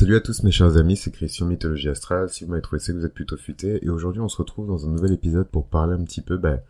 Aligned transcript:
Salut 0.00 0.16
à 0.16 0.20
tous 0.22 0.42
mes 0.44 0.50
chers 0.50 0.78
amis, 0.78 0.96
c'est 0.96 1.10
Christian 1.10 1.44
Mythologie 1.44 1.90
Astrale. 1.90 2.30
Si 2.30 2.42
vous 2.42 2.50
m'avez 2.52 2.62
trouvé, 2.62 2.80
c'est 2.80 2.94
que 2.94 2.96
vous 2.96 3.04
êtes 3.04 3.12
plutôt 3.12 3.36
futé. 3.36 3.84
Et 3.84 3.90
aujourd'hui, 3.90 4.22
on 4.22 4.30
se 4.30 4.38
retrouve 4.38 4.66
dans 4.66 4.86
un 4.86 4.88
nouvel 4.88 5.12
épisode 5.12 5.46
pour 5.46 5.66
parler 5.66 5.92
un 5.92 6.02
petit 6.04 6.22
peu 6.22 6.38
bah, 6.38 6.60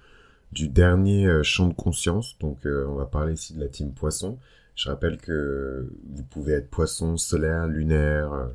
du 0.51 0.67
dernier 0.67 1.29
euh, 1.29 1.45
champ 1.45 1.69
de 1.69 1.73
conscience. 1.73 2.37
Donc, 2.41 2.67
euh, 2.67 2.85
on 2.89 2.97
va 2.97 3.07
parler 3.07 3.35
ici 3.35 3.55
de 3.55 3.61
la 3.61 3.69
team 3.69 3.93
poisson. 3.93 4.37
Je 4.75 4.89
rappelle 4.89 5.17
que 5.17 5.89
vous 6.13 6.25
pouvez 6.25 6.55
être 6.55 6.71
poisson 6.71 7.17
solaire, 7.17 7.69
lunaire. 7.69 8.33
euh, 8.33 8.47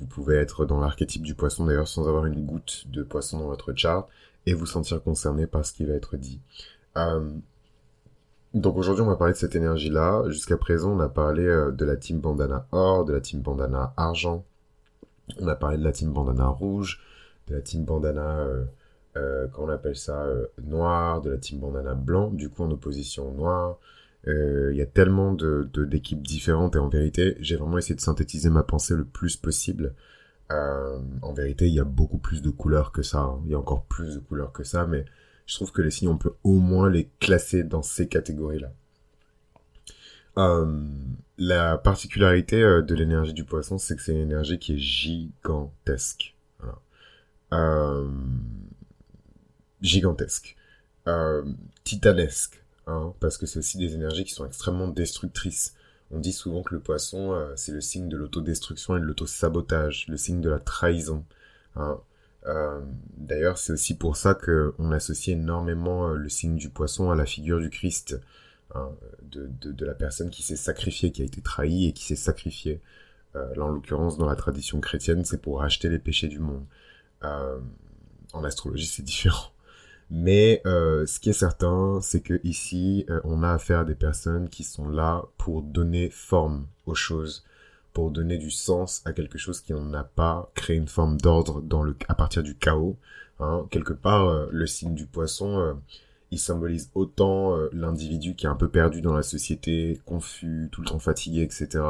vous 0.00 0.06
pouvez 0.06 0.34
être 0.34 0.66
dans 0.66 0.80
l'archétype 0.80 1.22
du 1.22 1.36
poisson 1.36 1.64
d'ailleurs 1.64 1.86
sans 1.86 2.08
avoir 2.08 2.26
une 2.26 2.44
goutte 2.44 2.86
de 2.88 3.04
poisson 3.04 3.38
dans 3.38 3.46
votre 3.46 3.74
chart 3.76 4.08
et 4.44 4.54
vous 4.54 4.66
sentir 4.66 5.04
concerné 5.04 5.46
par 5.46 5.64
ce 5.64 5.72
qui 5.72 5.84
va 5.84 5.94
être 5.94 6.16
dit. 6.16 6.40
Donc 8.56 8.78
aujourd'hui, 8.78 9.02
on 9.02 9.06
va 9.06 9.16
parler 9.16 9.34
de 9.34 9.38
cette 9.38 9.54
énergie-là. 9.54 10.24
Jusqu'à 10.28 10.56
présent, 10.56 10.92
on 10.96 11.00
a 11.00 11.10
parlé 11.10 11.44
euh, 11.44 11.70
de 11.72 11.84
la 11.84 11.96
team 11.96 12.20
bandana 12.20 12.66
or, 12.72 13.04
de 13.04 13.12
la 13.12 13.20
team 13.20 13.40
bandana 13.40 13.92
argent. 13.98 14.46
On 15.40 15.46
a 15.48 15.54
parlé 15.54 15.76
de 15.76 15.84
la 15.84 15.92
team 15.92 16.10
bandana 16.12 16.46
rouge, 16.46 17.02
de 17.48 17.54
la 17.54 17.60
team 17.60 17.84
bandana, 17.84 18.38
euh, 18.38 18.64
euh, 19.18 19.46
on 19.58 19.68
appelle 19.68 19.96
ça, 19.96 20.22
euh, 20.22 20.46
noir, 20.64 21.20
de 21.20 21.30
la 21.30 21.36
team 21.36 21.58
bandana 21.60 21.94
blanc, 21.94 22.30
du 22.30 22.48
coup 22.48 22.62
en 22.62 22.70
opposition 22.70 23.30
noir. 23.32 23.76
Il 24.28 24.74
y 24.74 24.82
a 24.82 24.86
tellement 24.86 25.32
de 25.32 25.68
d'équipes 25.84 26.26
différentes 26.26 26.74
et 26.74 26.80
en 26.80 26.88
vérité, 26.88 27.36
j'ai 27.38 27.54
vraiment 27.54 27.78
essayé 27.78 27.94
de 27.94 28.00
synthétiser 28.00 28.50
ma 28.50 28.64
pensée 28.64 28.94
le 28.94 29.04
plus 29.04 29.36
possible. 29.36 29.94
En 30.50 31.32
vérité, 31.32 31.68
il 31.68 31.74
y 31.74 31.78
a 31.78 31.84
beaucoup 31.84 32.18
plus 32.18 32.42
de 32.42 32.50
couleurs 32.50 32.90
que 32.90 33.02
ça. 33.02 33.20
hein. 33.20 33.38
Il 33.44 33.52
y 33.52 33.54
a 33.54 33.58
encore 33.58 33.84
plus 33.84 34.16
de 34.16 34.18
couleurs 34.18 34.50
que 34.50 34.64
ça, 34.64 34.84
mais 34.84 35.04
je 35.46 35.54
trouve 35.54 35.72
que 35.72 35.82
les 35.82 35.90
signes, 35.90 36.08
on 36.08 36.18
peut 36.18 36.34
au 36.44 36.54
moins 36.54 36.90
les 36.90 37.08
classer 37.20 37.62
dans 37.62 37.82
ces 37.82 38.08
catégories-là. 38.08 38.72
Euh, 40.38 40.88
la 41.38 41.78
particularité 41.78 42.62
euh, 42.62 42.82
de 42.82 42.94
l'énergie 42.94 43.32
du 43.32 43.44
poisson, 43.44 43.78
c'est 43.78 43.96
que 43.96 44.02
c'est 44.02 44.12
une 44.12 44.18
énergie 44.18 44.58
qui 44.58 44.74
est 44.74 44.78
gigantesque. 44.78 46.34
Euh, 47.52 48.10
gigantesque. 49.80 50.56
Titanesque. 51.84 52.62
Hein, 52.88 53.14
parce 53.20 53.38
que 53.38 53.46
c'est 53.46 53.58
aussi 53.58 53.78
des 53.78 53.94
énergies 53.94 54.24
qui 54.24 54.32
sont 54.32 54.46
extrêmement 54.46 54.88
destructrices. 54.88 55.74
On 56.10 56.18
dit 56.18 56.32
souvent 56.32 56.62
que 56.62 56.74
le 56.74 56.80
poisson, 56.80 57.36
c'est 57.56 57.72
le 57.72 57.80
signe 57.80 58.08
de 58.08 58.16
l'autodestruction 58.16 58.96
et 58.96 59.00
de 59.00 59.04
l'autosabotage, 59.04 60.06
le 60.08 60.16
signe 60.16 60.40
de 60.40 60.48
la 60.48 60.60
trahison. 60.60 61.24
Hein. 61.74 61.98
Euh, 62.46 62.80
D'ailleurs, 63.16 63.58
c'est 63.58 63.72
aussi 63.72 63.96
pour 63.96 64.16
ça 64.16 64.34
que 64.34 64.74
on 64.78 64.92
associe 64.92 65.36
énormément 65.36 66.08
euh, 66.08 66.14
le 66.14 66.28
signe 66.28 66.56
du 66.56 66.68
poisson 66.68 67.10
à 67.10 67.16
la 67.16 67.26
figure 67.26 67.58
du 67.58 67.70
Christ, 67.70 68.20
hein, 68.74 68.90
de, 69.22 69.84
la 69.84 69.94
personne 69.94 70.30
qui 70.30 70.42
s'est 70.42 70.54
sacrifiée, 70.56 71.10
qui 71.10 71.22
a 71.22 71.24
été 71.24 71.40
trahie 71.40 71.88
et 71.88 71.92
qui 71.92 72.04
s'est 72.04 72.14
sacrifiée. 72.14 72.80
Euh, 73.34 73.52
là, 73.56 73.64
en 73.64 73.68
l'occurrence, 73.70 74.16
dans 74.16 74.26
la 74.26 74.36
tradition 74.36 74.80
chrétienne, 74.80 75.24
c'est 75.24 75.42
pour 75.42 75.58
racheter 75.58 75.88
les 75.88 75.98
péchés 75.98 76.28
du 76.28 76.38
monde. 76.38 76.64
En 78.32 78.44
astrologie, 78.44 78.86
c'est 78.86 79.02
différent. 79.02 79.50
Mais 80.10 80.62
ce 80.64 81.18
qui 81.18 81.30
est 81.30 81.32
certain, 81.32 81.98
c'est 82.00 82.20
que 82.20 82.38
ici, 82.44 83.06
on 83.24 83.42
a 83.42 83.50
affaire 83.50 83.80
à 83.80 83.84
des 83.84 83.96
personnes 83.96 84.48
qui 84.48 84.62
sont 84.62 84.88
là 84.88 85.24
pour 85.38 85.62
donner 85.62 86.08
forme 86.10 86.68
aux 86.84 86.94
choses, 86.94 87.44
pour 87.96 88.10
donner 88.10 88.36
du 88.36 88.50
sens 88.50 89.00
à 89.06 89.14
quelque 89.14 89.38
chose 89.38 89.62
qui 89.62 89.72
n'en 89.72 89.94
a 89.94 90.04
pas, 90.04 90.50
créer 90.54 90.76
une 90.76 90.86
forme 90.86 91.18
d'ordre 91.18 91.62
dans 91.62 91.82
le 91.82 91.96
à 92.08 92.14
partir 92.14 92.42
du 92.42 92.54
chaos. 92.54 92.98
Hein. 93.40 93.66
Quelque 93.70 93.94
part, 93.94 94.28
euh, 94.28 94.46
le 94.52 94.66
signe 94.66 94.94
du 94.94 95.06
poisson, 95.06 95.58
euh, 95.58 95.72
il 96.30 96.38
symbolise 96.38 96.90
autant 96.94 97.56
euh, 97.56 97.70
l'individu 97.72 98.34
qui 98.34 98.44
est 98.44 98.50
un 98.50 98.54
peu 98.54 98.68
perdu 98.68 99.00
dans 99.00 99.14
la 99.14 99.22
société, 99.22 99.98
confus, 100.04 100.68
tout 100.72 100.82
le 100.82 100.88
temps 100.88 100.98
fatigué, 100.98 101.40
etc., 101.40 101.84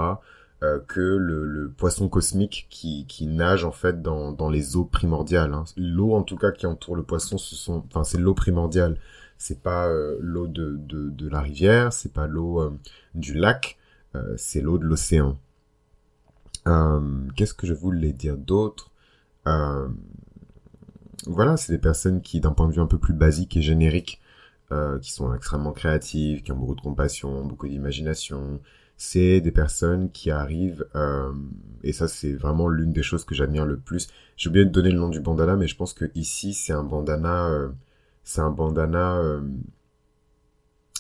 que 0.86 1.00
le, 1.00 1.72
poisson 1.76 2.08
cosmique 2.08 2.68
qui, 2.70 3.26
nage 3.26 3.64
en 3.64 3.72
fait 3.72 4.00
dans, 4.00 4.48
les 4.48 4.76
eaux 4.76 4.84
primordiales. 4.84 5.54
hein. 5.54 5.64
L'eau 5.76 6.14
en 6.14 6.22
tout 6.22 6.36
cas 6.36 6.52
qui 6.52 6.66
entoure 6.66 6.94
le 6.94 7.02
poisson, 7.02 7.36
ce 7.36 7.56
sont, 7.56 7.84
enfin 7.88 8.04
c'est 8.04 8.18
l'eau 8.18 8.34
primordiale. 8.34 8.96
C'est 9.38 9.60
pas 9.60 9.88
l'eau 10.20 10.46
de, 10.46 10.76
de, 10.78 11.28
la 11.28 11.40
rivière, 11.40 11.92
c'est 11.92 12.12
pas 12.12 12.28
l'eau 12.28 12.78
du 13.14 13.34
lac, 13.34 13.76
c'est 14.36 14.60
l'eau 14.60 14.78
de 14.78 14.84
l'océan. 14.84 15.36
Euh, 16.66 17.28
Qu'est-ce 17.36 17.54
que 17.54 17.66
je 17.66 17.74
voulais 17.74 18.12
dire 18.12 18.36
d'autre? 18.36 18.90
Euh, 19.46 19.88
Voilà, 21.26 21.56
c'est 21.56 21.72
des 21.72 21.78
personnes 21.78 22.20
qui, 22.22 22.40
d'un 22.40 22.52
point 22.52 22.68
de 22.68 22.72
vue 22.74 22.80
un 22.80 22.86
peu 22.86 22.98
plus 22.98 23.14
basique 23.14 23.56
et 23.56 23.62
générique, 23.62 24.20
euh, 24.72 24.98
qui 25.00 25.12
sont 25.12 25.34
extrêmement 25.34 25.72
créatives, 25.72 26.42
qui 26.42 26.52
ont 26.52 26.56
beaucoup 26.56 26.74
de 26.74 26.80
compassion, 26.80 27.44
beaucoup 27.44 27.68
d'imagination. 27.68 28.60
C'est 28.96 29.40
des 29.40 29.52
personnes 29.52 30.10
qui 30.10 30.30
arrivent, 30.30 30.86
et 31.82 31.92
ça 31.92 32.08
c'est 32.08 32.32
vraiment 32.32 32.68
l'une 32.68 32.92
des 32.92 33.02
choses 33.02 33.24
que 33.26 33.34
j'admire 33.34 33.66
le 33.66 33.76
plus. 33.78 34.08
J'ai 34.38 34.48
oublié 34.48 34.64
de 34.64 34.70
donner 34.70 34.90
le 34.90 34.98
nom 34.98 35.10
du 35.10 35.20
bandana, 35.20 35.56
mais 35.56 35.68
je 35.68 35.76
pense 35.76 35.92
que 35.92 36.06
ici 36.14 36.54
c'est 36.54 36.72
un 36.72 36.82
bandana, 36.84 37.50
c'est 38.24 38.40
un 38.40 38.50
bandana, 38.50 39.20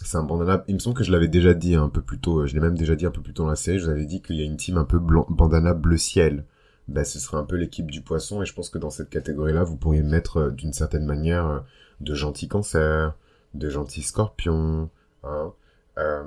c'est 0.04 0.16
un 0.16 0.22
bandana. 0.22 0.64
Il 0.68 0.74
me 0.74 0.78
semble 0.78 0.96
que 0.96 1.04
je 1.04 1.12
l'avais 1.12 1.28
déjà 1.28 1.54
dit 1.54 1.74
un 1.74 1.88
peu 1.88 2.02
plus 2.02 2.18
tôt. 2.18 2.46
Je 2.46 2.54
l'ai 2.54 2.60
même 2.60 2.76
déjà 2.76 2.94
dit 2.96 3.06
un 3.06 3.10
peu 3.10 3.22
plus 3.22 3.32
tôt 3.32 3.44
dans 3.44 3.50
la 3.50 3.56
série. 3.56 3.78
Je 3.78 3.84
vous 3.84 3.90
avais 3.90 4.04
dit 4.04 4.20
qu'il 4.22 4.36
y 4.36 4.42
a 4.42 4.44
une 4.44 4.56
team 4.56 4.76
un 4.76 4.84
peu 4.84 4.98
bandana 4.98 5.74
bleu 5.74 5.96
ciel. 5.96 6.44
Ben, 6.88 7.04
ce 7.04 7.18
serait 7.18 7.36
un 7.36 7.44
peu 7.44 7.56
l'équipe 7.56 7.90
du 7.90 8.00
poisson, 8.00 8.42
et 8.42 8.46
je 8.46 8.54
pense 8.54 8.70
que 8.70 8.78
dans 8.78 8.90
cette 8.90 9.10
catégorie-là, 9.10 9.64
vous 9.64 9.76
pourriez 9.76 10.02
mettre 10.02 10.36
euh, 10.36 10.50
d'une 10.52 10.72
certaine 10.72 11.04
manière 11.04 11.46
euh, 11.46 11.60
de 12.00 12.14
gentils 12.14 12.46
cancers, 12.46 13.16
de 13.54 13.68
gentils 13.68 14.02
scorpions. 14.02 14.88
Hein. 15.24 15.52
Euh, 15.98 16.22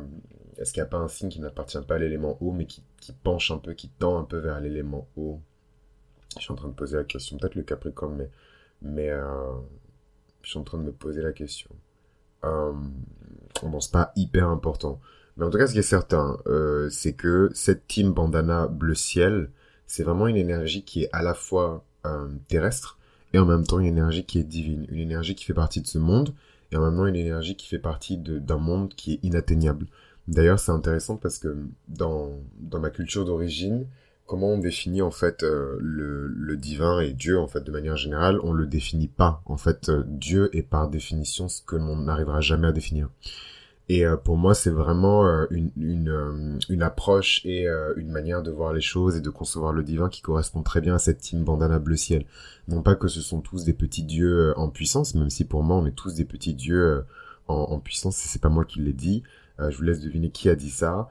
Est-ce 0.58 0.74
qu'il 0.74 0.82
n'y 0.82 0.88
a 0.88 0.90
pas 0.90 0.98
un 0.98 1.08
signe 1.08 1.30
qui 1.30 1.40
n'appartient 1.40 1.80
pas 1.88 1.96
à 1.96 2.00
l'élément 2.00 2.38
eau, 2.42 2.52
mais 2.52 2.66
qui, 2.66 2.84
penche 3.24 3.52
un 3.52 3.58
peu, 3.58 3.74
qui 3.74 3.90
tend 3.90 4.20
un 4.20 4.24
peu 4.24 4.38
vers 4.38 4.60
l'élément 4.60 5.08
eau 5.16 5.40
Je 6.38 6.42
suis 6.44 6.52
en 6.52 6.56
train 6.56 6.68
de 6.68 6.74
poser 6.74 6.98
la 6.98 7.06
question. 7.06 7.38
Peut-être 7.38 7.56
le 7.56 7.64
Capricorne, 7.64 8.28
mais, 8.82 9.10
euh, 9.10 9.54
je 10.42 10.50
suis 10.50 10.60
en 10.60 10.64
train 10.64 10.78
de 10.78 10.84
me 10.84 10.92
poser 10.92 11.22
la 11.22 11.32
question. 11.32 11.70
Euh, 12.44 12.74
c'est 13.80 13.92
pas 13.92 14.12
hyper 14.16 14.50
important. 14.50 15.00
Mais 15.38 15.46
en 15.46 15.50
tout 15.50 15.58
cas, 15.58 15.68
ce 15.68 15.74
qui 15.74 15.80
est 15.80 15.84
certain, 15.84 16.38
euh, 16.48 16.90
c'est 16.90 17.14
que 17.14 17.50
cette 17.54 17.88
team 17.88 18.12
bandana 18.12 18.68
bleu 18.68 18.96
ciel, 18.96 19.52
c'est 19.88 20.04
vraiment 20.04 20.28
une 20.28 20.36
énergie 20.36 20.84
qui 20.84 21.04
est 21.04 21.10
à 21.14 21.22
la 21.22 21.34
fois 21.34 21.86
euh, 22.06 22.28
terrestre 22.48 22.98
et 23.34 23.40
en 23.40 23.46
même 23.46 23.66
temps 23.66 23.80
une 23.80 23.86
énergie 23.86 24.26
qui 24.26 24.40
est 24.40 24.44
divine, 24.44 24.86
une 24.90 25.00
énergie 25.00 25.36
qui 25.36 25.46
fait 25.46 25.54
partie 25.54 25.82
de 25.82 25.88
ce 25.88 25.98
monde 25.98 26.34
et 26.72 26.78
en 26.78 26.82
même 26.82 26.96
temps 26.96 27.06
une 27.06 27.16
énergie 27.16 27.56
qui 27.56 27.68
fait 27.68 27.80
partie 27.80 28.18
d'un 28.18 28.58
monde 28.58 28.94
qui 28.94 29.14
est 29.14 29.20
inatteignable. 29.24 29.88
D'ailleurs, 30.28 30.60
c'est 30.60 30.72
intéressant 30.72 31.18
parce 31.18 31.40
que 31.40 31.58
dans, 31.88 32.32
dans 32.60 32.80
ma 32.80 32.90
culture 32.92 33.26
d'origine, 33.26 33.88
comment 34.30 34.50
on 34.50 34.58
définit 34.60 35.02
en 35.02 35.10
fait 35.10 35.42
euh, 35.42 35.76
le, 35.82 36.56
divin 36.56 37.00
et 37.00 37.14
Dieu 37.14 37.40
en 37.40 37.48
fait 37.48 37.64
de 37.64 37.72
manière 37.72 37.98
générale, 37.98 38.40
on 38.44 38.54
le 38.54 38.68
définit 38.68 39.08
pas. 39.08 39.42
En 39.46 39.58
fait, 39.58 39.90
euh, 39.90 40.04
Dieu 40.06 40.56
est 40.56 40.62
par 40.62 40.88
définition 40.88 41.50
ce 41.50 41.64
que 41.64 41.76
l'on 41.76 41.96
n'arrivera 41.96 42.40
jamais 42.40 42.68
à 42.68 42.72
définir. 42.72 43.10
Et 43.88 44.06
euh, 44.06 44.18
pour 44.18 44.38
moi, 44.38 44.54
c'est 44.54 44.70
vraiment 44.70 45.26
une, 45.50 46.82
approche 46.82 47.44
et 47.44 47.66
une 47.98 48.12
manière 48.12 48.44
de 48.44 48.52
voir 48.52 48.72
les 48.72 48.82
choses 48.82 49.18
et 49.18 49.22
de 49.22 49.32
concevoir 49.32 49.74
le 49.74 49.82
divin 49.82 50.10
qui 50.10 50.22
correspond 50.22 50.62
très 50.62 50.80
bien 50.80 50.94
à 50.94 51.00
cette 51.00 51.22
team 51.22 51.44
bandana 51.44 51.80
bleu 51.80 51.96
ciel. 51.96 52.26
Non 52.68 52.84
pas 52.84 52.94
que 52.94 53.08
ce 53.08 53.22
sont 53.22 53.42
tous 53.42 53.64
des 53.64 53.74
petits 53.74 54.04
dieux 54.04 54.54
en 54.58 54.70
puissance, 54.70 55.16
même 55.16 55.32
si 55.32 55.44
pour 55.44 55.64
moi 55.64 55.78
on 55.78 55.88
est 55.88 55.96
tous 55.96 56.14
des 56.14 56.26
petits 56.26 56.54
dieux 56.54 57.04
en, 57.48 57.56
en 57.56 57.80
puissance, 57.80 58.16
c'est 58.16 58.42
pas 58.42 58.50
moi 58.50 58.64
qui 58.64 58.80
l'ai 58.80 58.94
dit. 58.94 59.24
Je 59.58 59.76
vous 59.76 59.84
laisse 59.84 60.02
deviner 60.02 60.30
qui 60.30 60.50
a 60.50 60.56
dit 60.56 60.70
ça. 60.70 61.10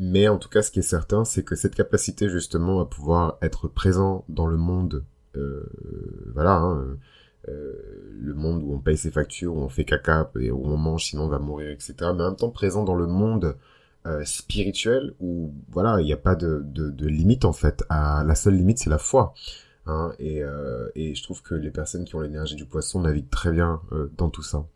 Mais 0.00 0.26
en 0.26 0.38
tout 0.38 0.48
cas, 0.48 0.62
ce 0.62 0.72
qui 0.72 0.80
est 0.80 0.82
certain, 0.82 1.24
c'est 1.24 1.44
que 1.44 1.54
cette 1.54 1.76
capacité 1.76 2.28
justement 2.28 2.80
à 2.80 2.86
pouvoir 2.86 3.38
être 3.40 3.68
présent 3.68 4.24
dans 4.28 4.48
le 4.48 4.56
monde, 4.56 5.04
euh, 5.36 5.70
voilà, 6.34 6.54
hein, 6.56 6.96
euh, 7.48 7.72
le 8.18 8.34
monde 8.34 8.62
où 8.64 8.74
on 8.74 8.80
paye 8.80 8.96
ses 8.96 9.12
factures, 9.12 9.54
où 9.54 9.60
on 9.60 9.68
fait 9.68 9.84
caca 9.84 10.30
et 10.40 10.50
où 10.50 10.66
on 10.66 10.76
mange, 10.76 11.04
sinon 11.04 11.24
on 11.24 11.28
va 11.28 11.38
mourir, 11.38 11.70
etc. 11.70 11.94
Mais 12.00 12.22
en 12.22 12.30
même 12.30 12.36
temps 12.36 12.50
présent 12.50 12.82
dans 12.82 12.96
le 12.96 13.06
monde 13.06 13.56
euh, 14.06 14.24
spirituel 14.24 15.12
où 15.20 15.52
voilà, 15.68 16.00
il 16.00 16.06
n'y 16.06 16.12
a 16.14 16.16
pas 16.16 16.34
de, 16.34 16.62
de, 16.64 16.90
de 16.90 17.06
limite 17.06 17.44
en 17.44 17.52
fait. 17.52 17.84
À, 17.90 18.24
la 18.24 18.34
seule 18.34 18.54
limite, 18.54 18.78
c'est 18.78 18.90
la 18.90 18.98
foi. 18.98 19.34
Hein, 19.86 20.12
et, 20.18 20.42
euh, 20.42 20.88
et 20.94 21.14
je 21.14 21.22
trouve 21.22 21.42
que 21.42 21.54
les 21.54 21.70
personnes 21.70 22.04
qui 22.04 22.14
ont 22.14 22.20
l'énergie 22.20 22.54
du 22.54 22.64
poisson 22.64 23.00
naviguent 23.00 23.30
très 23.30 23.52
bien 23.52 23.82
euh, 23.92 24.10
dans 24.16 24.30
tout 24.30 24.42
ça. 24.42 24.66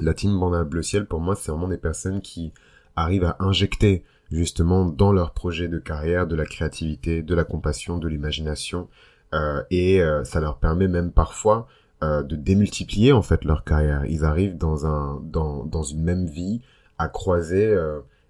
La 0.00 0.14
team 0.14 0.38
Bandana 0.38 0.64
Bleu 0.64 0.82
Ciel, 0.82 1.06
pour 1.06 1.20
moi, 1.20 1.36
c'est 1.36 1.52
vraiment 1.52 1.68
des 1.68 1.78
personnes 1.78 2.20
qui 2.20 2.52
arrivent 2.96 3.24
à 3.24 3.36
injecter 3.40 4.04
justement 4.32 4.86
dans 4.86 5.12
leur 5.12 5.32
projet 5.32 5.68
de 5.68 5.78
carrière 5.78 6.26
de 6.26 6.34
la 6.34 6.46
créativité, 6.46 7.22
de 7.22 7.34
la 7.34 7.44
compassion, 7.44 7.98
de 7.98 8.08
l'imagination, 8.08 8.88
euh, 9.34 9.62
et 9.70 10.02
euh, 10.02 10.24
ça 10.24 10.40
leur 10.40 10.58
permet 10.58 10.88
même 10.88 11.12
parfois 11.12 11.68
euh, 12.02 12.22
de 12.22 12.36
démultiplier 12.36 13.12
en 13.12 13.22
fait 13.22 13.44
leur 13.44 13.64
carrière. 13.64 14.04
Ils 14.06 14.24
arrivent 14.24 14.56
dans 14.56 14.86
un 14.86 15.20
dans 15.22 15.64
dans 15.64 15.82
une 15.82 16.02
même 16.02 16.26
vie 16.26 16.60
à 16.98 17.08
croiser 17.08 17.74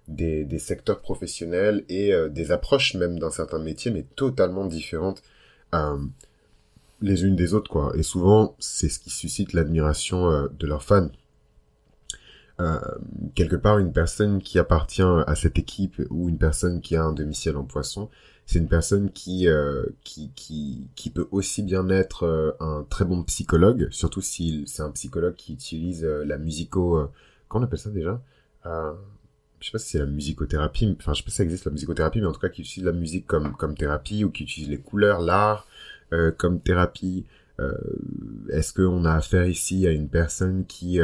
des 0.07 0.45
des 0.45 0.59
secteurs 0.59 0.99
professionnels 0.99 1.83
et 1.89 2.13
des 2.29 2.51
approches 2.51 2.95
même 2.95 3.19
d'un 3.19 3.31
certain 3.31 3.59
métier, 3.59 3.91
mais 3.91 4.05
totalement 4.15 4.65
différentes. 4.65 5.21
Les 7.01 7.23
unes 7.25 7.35
des 7.35 7.53
autres 7.53 7.69
quoi 7.69 7.91
et 7.95 8.03
souvent 8.03 8.55
c'est 8.59 8.89
ce 8.89 8.99
qui 8.99 9.09
suscite 9.09 9.53
l'admiration 9.53 10.47
de 10.47 10.67
leurs 10.67 10.83
fans 10.83 11.09
euh, 12.63 12.79
quelque 13.35 13.55
part 13.55 13.79
une 13.79 13.91
personne 13.91 14.41
qui 14.41 14.57
appartient 14.57 15.01
à 15.01 15.35
cette 15.35 15.59
équipe 15.59 16.01
ou 16.09 16.29
une 16.29 16.37
personne 16.37 16.81
qui 16.81 16.95
a 16.95 17.03
un 17.03 17.11
demi-ciel 17.11 17.57
en 17.57 17.63
poisson, 17.63 18.09
c'est 18.45 18.59
une 18.59 18.67
personne 18.67 19.11
qui, 19.11 19.47
euh, 19.47 19.85
qui, 20.03 20.31
qui, 20.35 21.09
peut 21.09 21.27
aussi 21.31 21.63
bien 21.63 21.89
être 21.89 22.23
euh, 22.23 22.51
un 22.59 22.85
très 22.89 23.05
bon 23.05 23.23
psychologue, 23.23 23.87
surtout 23.91 24.21
si 24.21 24.63
c'est 24.67 24.81
un 24.81 24.91
psychologue 24.91 25.35
qui 25.35 25.53
utilise 25.53 26.03
la 26.03 26.37
musico... 26.37 27.09
comment 27.47 27.63
on 27.63 27.67
appelle 27.67 27.79
ça 27.79 27.89
déjà? 27.89 28.21
Je 28.65 29.67
sais 29.67 29.71
pas 29.71 29.77
si 29.77 29.91
c'est 29.91 29.99
la 29.99 30.05
musicothérapie, 30.05 30.95
enfin 30.99 31.13
je 31.13 31.19
sais 31.19 31.23
pas 31.23 31.31
si 31.31 31.37
ça 31.37 31.43
existe 31.43 31.65
la 31.65 31.71
musicothérapie, 31.71 32.19
mais 32.19 32.27
en 32.27 32.33
tout 32.33 32.39
cas 32.39 32.49
qui 32.49 32.61
utilise 32.61 32.85
la 32.85 32.91
musique 32.91 33.25
comme 33.25 33.55
comme 33.55 33.75
thérapie 33.75 34.25
ou 34.25 34.29
qui 34.29 34.43
utilise 34.43 34.69
les 34.69 34.79
couleurs, 34.79 35.21
l'art 35.21 35.67
comme 36.37 36.59
thérapie. 36.61 37.25
Est-ce 38.49 38.73
qu'on 38.73 39.05
a 39.05 39.13
affaire 39.13 39.47
ici 39.47 39.87
à 39.87 39.91
une 39.91 40.09
personne 40.09 40.65
qui 40.65 40.99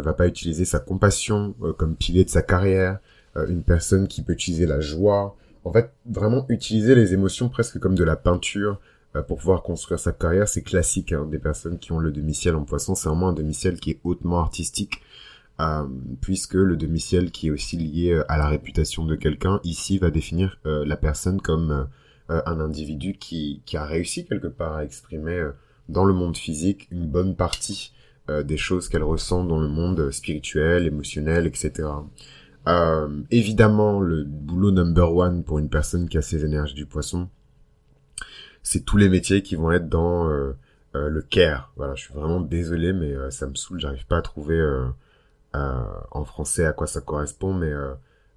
va 0.00 0.12
pas 0.12 0.26
utiliser 0.26 0.64
sa 0.64 0.78
compassion 0.78 1.54
euh, 1.62 1.72
comme 1.72 1.96
pilier 1.96 2.24
de 2.24 2.30
sa 2.30 2.42
carrière, 2.42 2.98
euh, 3.36 3.46
une 3.46 3.62
personne 3.62 4.08
qui 4.08 4.22
peut 4.22 4.32
utiliser 4.32 4.66
la 4.66 4.80
joie, 4.80 5.36
en 5.64 5.72
fait, 5.72 5.92
vraiment 6.06 6.44
utiliser 6.48 6.94
les 6.94 7.14
émotions 7.14 7.48
presque 7.48 7.78
comme 7.78 7.94
de 7.94 8.04
la 8.04 8.16
peinture 8.16 8.80
pour 9.28 9.36
pouvoir 9.36 9.62
construire 9.62 10.00
sa 10.00 10.12
carrière, 10.12 10.48
c'est 10.48 10.62
classique 10.62 11.12
hein, 11.12 11.26
des 11.30 11.38
personnes 11.38 11.78
qui 11.78 11.92
ont 11.92 11.98
le 11.98 12.10
demi-ciel 12.10 12.56
en 12.56 12.64
poisson, 12.64 12.94
c'est 12.94 13.10
vraiment 13.10 13.28
un 13.28 13.34
demi-ciel 13.34 13.78
qui 13.78 13.90
est 13.90 14.00
hautement 14.04 14.40
artistique, 14.40 15.02
puisque 16.22 16.54
le 16.54 16.78
demi-ciel 16.78 17.30
qui 17.30 17.48
est 17.48 17.50
aussi 17.50 17.76
lié 17.76 18.22
à 18.28 18.38
la 18.38 18.48
réputation 18.48 19.04
de 19.04 19.14
quelqu'un, 19.14 19.60
ici 19.64 19.98
va 19.98 20.10
définir 20.10 20.58
la 20.64 20.96
personne 20.96 21.42
comme 21.42 21.88
un 22.30 22.58
individu 22.58 23.18
qui, 23.18 23.60
qui 23.66 23.76
a 23.76 23.84
réussi 23.84 24.24
quelque 24.24 24.46
part 24.46 24.76
à 24.76 24.84
exprimer 24.84 25.46
dans 25.90 26.04
le 26.06 26.14
monde 26.14 26.38
physique 26.38 26.88
une 26.90 27.06
bonne 27.06 27.36
partie 27.36 27.92
euh, 28.30 28.44
des 28.44 28.56
choses 28.56 28.88
qu'elle 28.88 29.02
ressent 29.02 29.44
dans 29.44 29.60
le 29.60 29.66
monde 29.66 30.12
spirituel, 30.12 30.86
émotionnel, 30.86 31.44
etc. 31.46 31.88
Euh, 32.68 33.22
évidemment, 33.32 34.00
le 34.00 34.22
boulot 34.22 34.70
number 34.70 35.12
one 35.12 35.42
pour 35.42 35.58
une 35.58 35.68
personne 35.68 36.08
qui 36.08 36.18
a 36.18 36.22
ces 36.22 36.44
énergies 36.44 36.74
du 36.74 36.86
poisson, 36.86 37.28
c'est 38.62 38.84
tous 38.84 38.96
les 38.96 39.08
métiers 39.08 39.42
qui 39.42 39.56
vont 39.56 39.72
être 39.72 39.88
dans 39.88 40.28
euh, 40.28 40.52
le 40.94 41.20
care. 41.22 41.72
Voilà, 41.76 41.96
je 41.96 42.02
suis 42.02 42.14
vraiment 42.14 42.40
désolé, 42.40 42.92
mais 42.92 43.12
ça 43.30 43.48
me 43.48 43.56
saoule, 43.56 43.80
j'arrive 43.80 44.06
pas 44.06 44.18
à 44.18 44.22
trouver 44.22 44.62
en 45.54 46.24
français 46.24 46.64
à 46.64 46.72
quoi 46.72 46.86
ça 46.86 47.00
correspond, 47.00 47.52
mais 47.54 47.72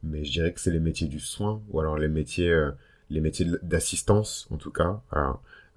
mais 0.01 0.23
je 0.23 0.31
dirais 0.31 0.53
que 0.53 0.59
c'est 0.59 0.71
les 0.71 0.79
métiers 0.79 1.07
du 1.07 1.19
soin 1.19 1.61
ou 1.69 1.79
alors 1.79 1.97
les 1.97 2.07
métiers 2.07 2.69
les 3.09 3.21
métiers 3.21 3.47
d'assistance 3.61 4.47
en 4.51 4.57
tout 4.57 4.71
cas. 4.71 5.01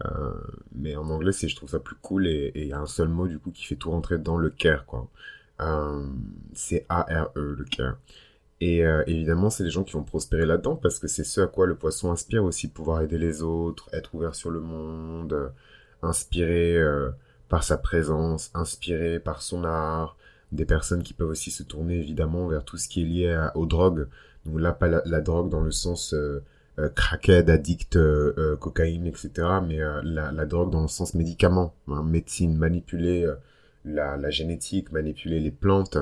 Euh, 0.05 0.33
mais 0.75 0.97
en 0.97 1.09
anglais, 1.11 1.33
c'est 1.33 1.49
je 1.49 1.57
trouve 1.57 1.71
ça 1.71 1.81
plus 1.81 1.97
cool 1.97 2.27
et 2.27 2.53
il 2.55 2.69
y 2.69 2.73
a 2.73 2.79
un 2.79 2.87
seul 2.87 3.09
mot 3.09 3.27
du 3.27 3.39
coup 3.39 3.51
qui 3.51 3.65
fait 3.65 3.77
tout 3.77 3.91
rentrer 3.91 4.19
dans 4.19 4.37
le 4.37 4.51
care 4.51 4.87
quoi. 4.87 5.09
Euh, 5.61 6.07
c'est 6.55 6.87
A-R-E 6.89 7.57
le 7.59 7.65
care. 7.65 7.97
Et 8.61 8.85
euh, 8.85 9.05
évidemment, 9.07 9.51
c'est 9.51 9.65
les 9.65 9.71
gens 9.71 9.85
qui 9.85 9.93
vont 9.93 10.03
prospérer 10.03 10.47
là-dedans 10.47 10.77
parce 10.77 10.99
que 10.99 11.09
c'est 11.09 11.25
ce 11.25 11.41
à 11.43 11.47
quoi 11.47 11.67
le 11.67 11.77
poisson 11.77 12.11
inspire 12.11 12.45
aussi, 12.45 12.69
pouvoir 12.69 13.03
aider 13.03 13.19
les 13.19 13.43
autres, 13.43 13.89
être 13.93 14.15
ouvert 14.15 14.35
sur 14.35 14.51
le 14.51 14.61
monde, 14.61 15.53
inspiré 16.03 16.77
euh, 16.77 17.11
par 17.49 17.63
sa 17.65 17.79
présence, 17.79 18.51
inspiré 18.55 19.21
par 19.21 19.43
son 19.43 19.65
art. 19.65 20.17
Des 20.53 20.65
personnes 20.65 21.03
qui 21.03 21.13
peuvent 21.13 21.29
aussi 21.29 21.51
se 21.51 21.63
tourner 21.63 21.99
évidemment 21.99 22.47
vers 22.49 22.65
tout 22.65 22.79
ce 22.79 22.89
qui 22.89 23.03
est 23.03 23.05
lié 23.05 23.49
aux 23.55 23.67
drogues. 23.67 24.09
Donc 24.47 24.61
là, 24.61 24.73
pas 24.73 24.89
la 24.89 25.21
drogue 25.21 25.51
dans 25.51 25.61
le 25.61 25.71
sens 25.71 26.15
euh, 26.79 26.89
crackhead, 26.91 27.51
addict, 27.51 27.97
euh, 27.97 28.35
euh, 28.39 28.57
cocaïne, 28.57 29.07
etc. 29.07 29.31
Mais 29.67 29.79
la, 30.05 30.31
la, 30.31 30.47
drogue 30.47 30.71
dans 30.71 30.83
le 30.83 30.89
sens 30.89 31.15
médicament, 31.15 31.75
hein, 31.89 32.05
médecine, 32.05 32.57
manipuler 32.57 33.27
la, 33.85 34.31
génétique, 34.31 34.93
manipuler 34.93 35.41
les 35.41 35.51
plantes, 35.51 35.99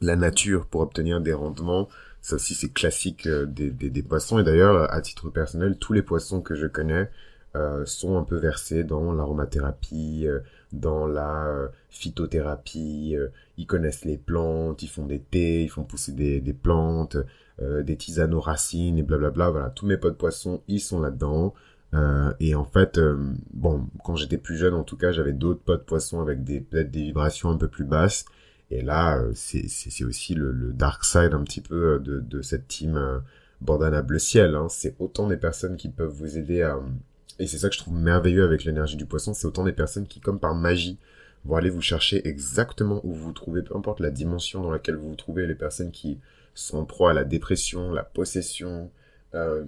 la 0.00 0.14
nature 0.14 0.66
pour 0.66 0.82
obtenir 0.82 1.20
des 1.20 1.32
rendements. 1.32 1.88
Ça 2.20 2.36
aussi, 2.36 2.54
c'est 2.54 2.72
classique 2.72 3.28
des, 3.28 4.02
poissons. 4.02 4.38
Et 4.38 4.44
d'ailleurs, 4.44 4.92
à 4.92 5.00
titre 5.00 5.30
personnel, 5.30 5.78
tous 5.78 5.92
les 5.92 6.02
poissons 6.02 6.40
que 6.40 6.54
je 6.54 6.66
connais 6.66 7.10
euh, 7.56 7.84
sont 7.86 8.18
un 8.18 8.24
peu 8.24 8.36
versés 8.36 8.84
dans 8.84 9.12
l'aromathérapie, 9.12 10.26
dans 10.72 11.06
la 11.06 11.70
phytothérapie. 11.88 13.16
ils 13.56 13.66
connaissent 13.66 14.04
les 14.04 14.18
plantes, 14.18 14.82
ils 14.82 14.88
font 14.88 15.06
des 15.06 15.20
thés, 15.20 15.64
ils 15.64 15.70
font 15.70 15.84
pousser 15.84 16.12
des 16.12 16.52
plantes. 16.52 17.16
Euh, 17.62 17.82
des 17.82 17.96
tisanes 17.96 18.34
aux 18.34 18.40
racines 18.40 18.98
et 18.98 19.02
blablabla. 19.02 19.48
Voilà, 19.48 19.70
tous 19.70 19.86
mes 19.86 19.96
potes 19.96 20.18
poissons, 20.18 20.62
ils 20.68 20.80
sont 20.80 21.00
là-dedans. 21.00 21.54
Euh, 21.94 22.30
et 22.38 22.54
en 22.54 22.66
fait, 22.66 22.98
euh, 22.98 23.16
bon, 23.54 23.88
quand 24.04 24.14
j'étais 24.14 24.36
plus 24.36 24.58
jeune, 24.58 24.74
en 24.74 24.82
tout 24.82 24.98
cas, 24.98 25.10
j'avais 25.10 25.32
d'autres 25.32 25.62
potes 25.62 25.86
poissons 25.86 26.20
avec 26.20 26.44
des 26.44 26.60
peut-être 26.60 26.90
des 26.90 27.04
vibrations 27.04 27.50
un 27.50 27.56
peu 27.56 27.68
plus 27.68 27.84
basses. 27.84 28.26
Et 28.70 28.82
là, 28.82 29.22
c'est 29.34 30.04
aussi 30.04 30.34
le, 30.34 30.52
dark 30.74 31.04
side 31.04 31.32
un 31.32 31.44
petit 31.44 31.62
peu 31.62 31.98
de, 31.98 32.20
de 32.20 32.42
cette 32.42 32.68
team 32.68 33.22
Bandana 33.62 34.02
Bleu 34.02 34.18
Ciel. 34.18 34.54
Hein. 34.54 34.66
C'est 34.68 34.94
autant 34.98 35.26
des 35.28 35.36
personnes 35.38 35.76
qui 35.76 35.88
peuvent 35.88 36.12
vous 36.12 36.36
aider 36.36 36.62
à... 36.62 36.78
Et 37.38 37.46
c'est 37.46 37.58
ça 37.58 37.68
que 37.68 37.74
je 37.74 37.80
trouve 37.80 37.94
merveilleux 37.94 38.44
avec 38.44 38.64
l'énergie 38.64 38.96
du 38.96 39.06
poisson, 39.06 39.34
c'est 39.34 39.46
autant 39.46 39.64
des 39.64 39.72
personnes 39.72 40.06
qui, 40.06 40.20
comme 40.20 40.40
par 40.40 40.54
magie, 40.54 40.98
vont 41.46 41.56
aller 41.56 41.70
vous 41.70 41.80
chercher 41.80 42.26
exactement 42.26 43.00
où 43.04 43.12
vous 43.12 43.26
vous 43.26 43.32
trouvez, 43.32 43.62
peu 43.62 43.76
importe 43.76 44.00
la 44.00 44.10
dimension 44.10 44.62
dans 44.62 44.70
laquelle 44.70 44.96
vous 44.96 45.10
vous 45.10 45.16
trouvez, 45.16 45.46
les 45.46 45.54
personnes 45.54 45.92
qui 45.92 46.18
sont 46.54 46.78
en 46.78 46.84
proie 46.84 47.10
à 47.10 47.14
la 47.14 47.24
dépression, 47.24 47.92
la 47.92 48.02
possession, 48.02 48.90
euh, 49.34 49.64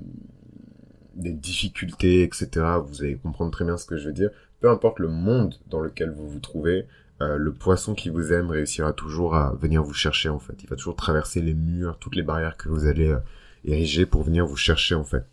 des 1.14 1.32
difficultés, 1.32 2.22
etc. 2.22 2.48
Vous 2.84 3.02
allez 3.02 3.16
comprendre 3.16 3.50
très 3.50 3.64
bien 3.64 3.76
ce 3.76 3.86
que 3.86 3.96
je 3.96 4.06
veux 4.08 4.14
dire. 4.14 4.30
Peu 4.60 4.70
importe 4.70 4.98
le 4.98 5.08
monde 5.08 5.54
dans 5.68 5.80
lequel 5.80 6.10
vous 6.10 6.28
vous 6.28 6.40
trouvez, 6.40 6.86
euh, 7.20 7.36
le 7.36 7.52
poisson 7.52 7.94
qui 7.94 8.08
vous 8.08 8.32
aime 8.32 8.50
réussira 8.50 8.92
toujours 8.92 9.34
à 9.34 9.54
venir 9.54 9.82
vous 9.82 9.94
chercher 9.94 10.28
en 10.28 10.38
fait. 10.38 10.54
Il 10.62 10.68
va 10.68 10.76
toujours 10.76 10.96
traverser 10.96 11.40
les 11.40 11.54
murs, 11.54 11.98
toutes 11.98 12.16
les 12.16 12.22
barrières 12.22 12.56
que 12.56 12.68
vous 12.68 12.86
allez 12.86 13.08
euh, 13.08 13.18
ériger 13.64 14.06
pour 14.06 14.22
venir 14.22 14.46
vous 14.46 14.56
chercher 14.56 14.94
en 14.94 15.04
fait. 15.04 15.24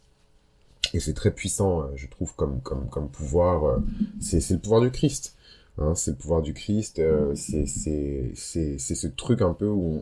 Et 0.94 1.00
c'est 1.00 1.14
très 1.14 1.32
puissant, 1.32 1.90
je 1.96 2.08
trouve, 2.08 2.36
comme 2.36 2.62
comme 2.62 2.88
comme 2.90 3.10
pouvoir. 3.10 3.80
C'est 4.22 4.50
le 4.52 4.60
pouvoir 4.60 4.82
du 4.82 4.92
Christ. 4.92 5.36
Hein, 5.78 5.94
c'est 5.96 6.12
le 6.12 6.18
pouvoir 6.18 6.42
du 6.42 6.54
Christ. 6.54 7.02
c'est 7.36 7.66
c'est 7.66 8.78
ce 8.78 9.08
truc 9.08 9.42
un 9.42 9.54
peu 9.54 9.68
où, 9.68 10.02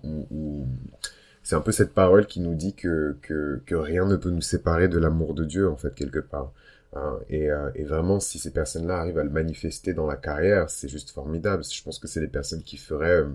c'est 1.44 1.56
un 1.56 1.62
peu 1.62 1.72
cette 1.72 1.94
parole 1.94 2.26
qui 2.26 2.40
nous 2.40 2.56
dit 2.56 2.74
que, 2.74 3.18
que, 3.22 3.76
rien 3.76 4.06
ne 4.06 4.16
peut 4.16 4.30
nous 4.30 4.42
séparer 4.42 4.88
de 4.88 4.98
l'amour 4.98 5.34
de 5.34 5.44
Dieu, 5.44 5.70
en 5.70 5.76
fait, 5.76 5.94
quelque 5.94 6.20
part. 6.20 6.54
Hein, 6.96 7.20
et, 7.30 7.52
euh, 7.52 7.70
et, 7.76 7.84
vraiment, 7.84 8.20
si 8.20 8.40
ces 8.40 8.52
personnes-là 8.52 8.98
arrivent 9.00 9.18
à 9.18 9.24
le 9.24 9.30
manifester 9.30 9.94
dans 9.94 10.06
la 10.06 10.16
carrière, 10.16 10.70
c'est 10.70 10.88
juste 10.88 11.10
formidable. 11.12 11.64
Je 11.64 11.84
pense 11.84 12.00
que 12.00 12.08
c'est 12.08 12.22
des 12.22 12.28
personnes 12.28 12.64
qui 12.64 12.78
feraient 12.78 13.22
euh, 13.22 13.30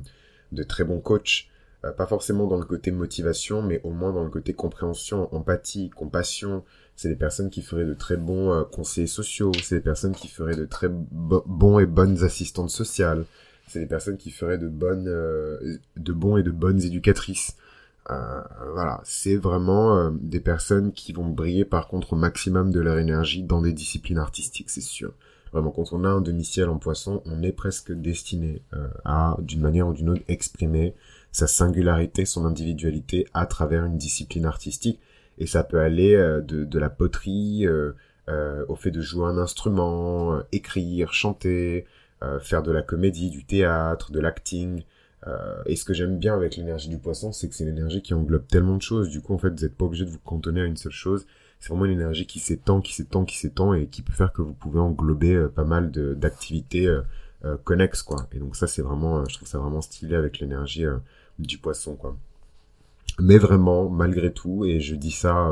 de 0.53 0.63
très 0.63 0.85
bons 0.85 1.01
coachs. 1.01 1.49
Euh, 1.85 1.93
pas 1.93 2.07
forcément 2.07 2.47
dans 2.47 2.57
le 2.59 2.65
côté 2.65 2.91
motivation, 2.91 3.63
mais 3.63 3.81
au 3.85 3.91
moins 3.91 4.13
dans 4.13 4.25
le 4.25 4.31
côté 4.31 4.55
compréhension, 4.55 5.33
empathie, 5.35 5.91
compassion. 5.91 6.65
C'est 6.99 7.09
des 7.09 7.17
personnes 7.17 7.49
qui 7.49 7.63
feraient 7.63 7.87
de 7.87 7.95
très 7.95 8.19
bons 8.19 8.67
conseillers 8.73 9.07
sociaux. 9.07 9.53
C'est 9.63 9.77
des 9.77 9.81
personnes 9.81 10.15
qui 10.15 10.29
feraient 10.29 10.57
de 10.57 10.67
très 10.67 10.89
bons 10.91 11.79
et 11.79 11.87
bonnes 11.87 12.23
assistantes 12.25 12.71
sociales. 12.71 13.25
C'est 13.69 13.79
des 13.79 13.87
personnes 13.87 14.19
qui 14.19 14.31
feraient 14.31 14.59
de 14.59 14.69
bonnes, 14.69 15.07
de 15.07 16.13
bons 16.13 16.37
et 16.37 16.43
de 16.43 16.51
bonnes 16.51 16.83
éducatrices. 16.83 17.57
Euh, 18.11 18.41
voilà, 18.73 19.01
c'est 19.05 19.37
vraiment 19.37 19.99
euh, 19.99 20.11
des 20.13 20.41
personnes 20.41 20.93
qui 20.93 21.13
vont 21.13 21.29
briller 21.29 21.67
par 21.67 21.89
contre 21.89 22.15
au 22.15 22.17
maximum 22.17 22.71
de 22.71 22.81
leur 22.81 22.99
énergie 22.99 23.43
dans 23.43 23.61
des 23.61 23.73
disciplines 23.73 24.19
artistiques, 24.19 24.71
c'est 24.71 24.81
sûr. 24.81 25.13
Vraiment, 25.53 25.71
quand 25.71 25.93
on 25.93 26.05
a 26.05 26.09
un 26.09 26.21
demi-ciel 26.21 26.69
en 26.69 26.79
poisson, 26.79 27.23
on 27.27 27.43
est 27.43 27.53
presque 27.53 27.93
destiné 27.93 28.63
euh, 28.75 28.89
à, 29.05 29.37
d'une 29.41 29.61
manière 29.61 29.89
ou 29.89 29.93
d'une 29.93 30.11
autre, 30.11 30.23
exprimer 30.29 30.95
sa 31.33 31.47
singularité, 31.47 32.25
son 32.25 32.47
individualité 32.47 33.27
à 33.35 33.45
travers 33.47 33.85
une 33.85 33.99
discipline 33.99 34.47
artistique. 34.47 35.01
Et 35.39 35.47
ça 35.47 35.63
peut 35.65 35.81
aller 35.81 36.17
de, 36.17 36.65
de, 36.65 36.79
la 36.79 36.91
poterie 36.91 37.67
au 38.29 38.77
fait 38.77 38.91
de 38.91 39.01
jouer 39.01 39.27
un 39.27 39.39
instrument, 39.39 40.41
écrire, 40.53 41.13
chanter, 41.13 41.87
faire 42.41 42.63
de 42.63 42.73
la 42.73 42.83
comédie, 42.83 43.31
du 43.31 43.45
théâtre, 43.45 44.13
de 44.13 44.21
l'acting. 44.21 44.83
Euh, 45.27 45.63
et 45.67 45.77
ce 45.77 45.85
que 45.85 45.95
j'aime 45.95 46.19
bien 46.19 46.35
avec 46.35 46.57
l'énergie 46.57 46.89
du 46.89 46.99
poisson, 46.99 47.33
c'est 47.33 47.49
que 47.49 47.55
c'est 47.55 47.65
une 47.65 47.71
énergie 47.71 48.03
qui 48.03 48.15
englobe 48.15 48.47
tellement 48.47 48.77
de 48.77 48.83
choses. 48.83 49.11
Du 49.11 49.21
coup, 49.21 49.35
en 49.35 49.39
fait, 49.39 49.51
vous 49.51 49.63
n'êtes 49.63 49.77
pas 49.77 49.85
obligé 49.85 50.05
de 50.05 50.11
vous 50.11 50.19
cantonner 50.21 50.61
à 50.61 50.65
une 50.65 50.77
seule 50.77 50.93
chose. 50.93 51.27
C'est 51.61 51.71
vraiment 51.71 51.87
une 51.87 51.93
énergie 51.93 52.27
qui 52.27 52.39
s'étend, 52.39 52.81
qui 52.81 52.95
s'étend, 52.95 53.25
qui 53.25 53.37
s'étend 53.37 53.75
et 53.75 53.89
qui 53.89 54.03
peut 54.03 54.13
faire 54.13 54.33
que 54.33 54.43
vous 54.43 54.55
pouvez 54.55 54.79
englober 54.79 55.35
euh, 55.35 55.49
pas 55.49 55.65
mal 55.65 55.91
d'activités 55.91 56.87
euh, 56.87 57.57
connexes, 57.65 58.03
quoi. 58.03 58.29
Et 58.33 58.39
donc 58.39 58.57
ça, 58.57 58.67
c'est 58.67 58.83
vraiment, 58.83 59.25
je 59.27 59.35
trouve 59.35 59.49
ça 59.49 59.59
vraiment 59.59 59.81
stylé 59.81 60.15
avec 60.15 60.39
l'énergie 60.39 60.85
du 61.39 61.59
poisson, 61.59 61.97
quoi. 61.97 62.17
Mais 63.19 63.39
vraiment, 63.39 63.89
malgré 63.89 64.33
tout, 64.33 64.65
et 64.65 64.81
je 64.81 64.95
dis 64.95 65.11
ça 65.11 65.51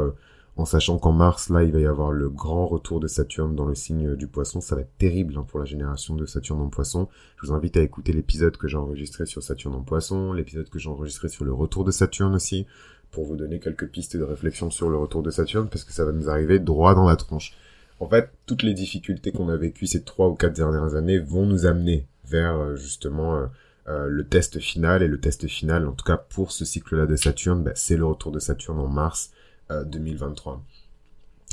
en 0.57 0.65
sachant 0.65 0.99
qu'en 0.99 1.13
mars, 1.13 1.51
là, 1.51 1.63
il 1.63 1.73
va 1.73 1.81
y 1.81 1.87
avoir 1.87 2.13
le 2.13 2.31
grand 2.31 2.67
retour 2.67 2.99
de 2.99 3.09
Saturne 3.09 3.55
dans 3.55 3.67
le 3.67 3.75
signe 3.75 4.17
du 4.17 4.27
poisson. 4.27 4.63
Ça 4.63 4.75
va 4.75 4.81
être 4.81 4.97
terrible 4.97 5.35
hein, 5.37 5.45
pour 5.47 5.59
la 5.59 5.67
génération 5.67 6.15
de 6.15 6.25
Saturne 6.25 6.63
en 6.63 6.69
poisson. 6.69 7.09
Je 7.37 7.47
vous 7.47 7.53
invite 7.53 7.77
à 7.77 7.83
écouter 7.83 8.13
l'épisode 8.13 8.57
que 8.57 8.67
j'ai 8.67 8.79
enregistré 8.79 9.27
sur 9.27 9.43
Saturne 9.43 9.75
en 9.75 9.83
poisson, 9.83 10.33
l'épisode 10.33 10.71
que 10.71 10.79
j'ai 10.79 10.89
enregistré 10.89 11.29
sur 11.29 11.45
le 11.45 11.53
retour 11.53 11.85
de 11.85 11.91
Saturne 11.91 12.35
aussi, 12.35 12.67
pour 13.11 13.27
vous 13.27 13.37
donner 13.37 13.61
quelques 13.61 13.89
pistes 13.89 14.17
de 14.17 14.23
réflexion 14.23 14.71
sur 14.71 14.89
le 14.89 14.97
retour 14.97 15.23
de 15.23 15.31
Saturne, 15.31 15.69
parce 15.69 15.85
que 15.85 15.93
ça 15.93 16.07
va 16.07 16.13
nous 16.13 16.31
arriver 16.31 16.59
droit 16.59 16.95
dans 16.95 17.07
la 17.07 17.17
tronche. 17.17 17.53
En 18.01 18.09
fait, 18.09 18.31
toutes 18.47 18.63
les 18.63 18.75
difficultés 18.75 19.33
qu'on 19.33 19.51
a 19.51 19.57
vécues 19.57 19.87
ces 19.87 20.03
trois 20.03 20.29
ou 20.29 20.35
quatre 20.35 20.57
dernières 20.57 20.95
années 20.95 21.19
vont 21.19 21.45
nous 21.45 21.67
amener 21.67 22.07
vers 22.25 22.57
euh, 22.57 22.77
justement 22.77 23.43
euh, 23.89 24.09
le 24.09 24.27
test 24.27 24.59
final. 24.59 25.03
Et 25.03 25.09
le 25.09 25.21
test 25.21 25.47
final, 25.47 25.87
en 25.87 25.93
tout 25.93 26.05
cas 26.05 26.17
pour 26.17 26.53
ce 26.53 26.65
cycle-là 26.65 27.07
de 27.07 27.17
Saturne, 27.17 27.63
bah, 27.63 27.73
c'est 27.75 27.97
le 27.97 28.05
retour 28.05 28.33
de 28.33 28.39
Saturne 28.39 28.79
en 28.79 28.89
mars 28.89 29.31
2023. 29.71 30.63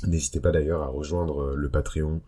N'hésitez 0.06 0.40
pas 0.40 0.52
d'ailleurs 0.52 0.84
à 0.84 0.88
rejoindre 0.88 1.56
le 1.56 1.68
Patreon 1.68 2.22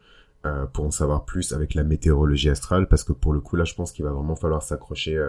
pour 0.74 0.86
en 0.86 0.90
savoir 0.90 1.26
plus 1.26 1.54
avec 1.54 1.76
la 1.76 1.84
météorologie 1.84 2.50
astrale, 2.50 2.88
parce 2.88 3.04
que 3.04 3.14
pour 3.14 3.34
le 3.34 3.40
coup 3.40 3.56
là, 3.56 3.66
je 3.66 3.76
pense 3.76 3.92
qu'il 3.92 4.04
va 4.04 4.12
vraiment 4.12 4.36
falloir 4.36 4.64
s'accrocher 4.64 5.24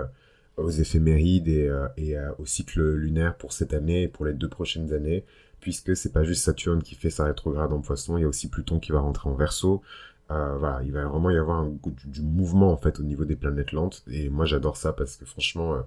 aux 0.57 0.71
éphémérides 0.71 1.49
et, 1.49 1.71
et 1.99 2.17
au 2.39 2.47
cycle 2.47 2.81
lunaire 2.95 3.37
pour 3.37 3.53
cette 3.53 3.75
année 3.75 4.05
et 4.05 4.09
pour 4.09 4.25
les 4.25 4.33
deux 4.33 4.49
prochaines 4.49 4.95
années 4.95 5.27
puisque 5.61 5.97
c'est 5.97 6.13
pas 6.13 6.23
juste 6.23 6.45
Saturne 6.45 6.81
qui 6.81 6.95
fait 6.95 7.11
sa 7.11 7.25
rétrograde 7.25 7.73
en 7.73 7.81
poisson, 7.81 8.17
il 8.17 8.21
y 8.21 8.25
a 8.25 8.29
aussi 8.29 8.49
Pluton 8.49 8.79
qui 8.79 8.93
va 8.93 9.01
rentrer 9.01 9.29
en 9.29 9.35
verso. 9.35 9.83
Euh, 10.31 10.57
voilà, 10.59 10.83
il 10.83 10.93
va 10.93 11.05
vraiment 11.05 11.31
y 11.31 11.37
avoir 11.39 11.61
un, 11.61 11.71
du, 11.85 12.09
du, 12.09 12.21
mouvement 12.21 12.73
en 12.73 12.77
fait 12.77 12.99
au 12.99 13.05
niveau 13.05 13.25
des 13.25 13.37
planètes 13.37 13.71
lentes 13.71 14.03
et 14.11 14.29
moi 14.29 14.45
j'adore 14.45 14.77
ça 14.77 14.93
parce 14.93 15.17
que 15.17 15.25
franchement 15.25 15.75
euh, 15.75 15.83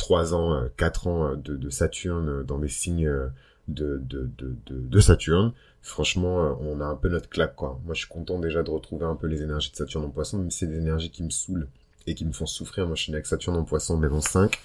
3 0.00 0.34
ans, 0.34 0.54
euh, 0.54 0.68
4 0.76 1.06
ans 1.06 1.26
euh, 1.26 1.36
de, 1.36 1.70
Saturne 1.70 2.42
dans 2.44 2.58
des 2.58 2.68
signes 2.68 3.06
euh, 3.06 3.28
de, 3.68 3.98
de, 3.98 4.28
de, 4.38 4.56
de, 4.66 5.00
Saturne, 5.00 5.52
franchement 5.82 6.58
on 6.60 6.80
a 6.80 6.84
un 6.84 6.96
peu 6.96 7.08
notre 7.08 7.28
claque 7.28 7.54
quoi. 7.54 7.78
Moi 7.84 7.94
je 7.94 8.00
suis 8.00 8.08
content 8.08 8.40
déjà 8.40 8.62
de 8.62 8.70
retrouver 8.70 9.04
un 9.04 9.14
peu 9.14 9.28
les 9.28 9.42
énergies 9.42 9.70
de 9.70 9.76
Saturne 9.76 10.04
en 10.04 10.10
poisson, 10.10 10.38
mais 10.38 10.50
c'est 10.50 10.66
des 10.66 10.78
énergies 10.78 11.10
qui 11.10 11.22
me 11.22 11.30
saoulent 11.30 11.68
et 12.06 12.14
qui 12.14 12.24
me 12.24 12.32
font 12.32 12.46
souffrir. 12.46 12.86
Moi 12.86 12.96
je 12.96 13.02
suis 13.02 13.12
né 13.12 13.16
avec 13.16 13.26
Saturne 13.26 13.56
en 13.56 13.64
poisson 13.64 13.96
maison 13.96 14.20
5 14.20 14.58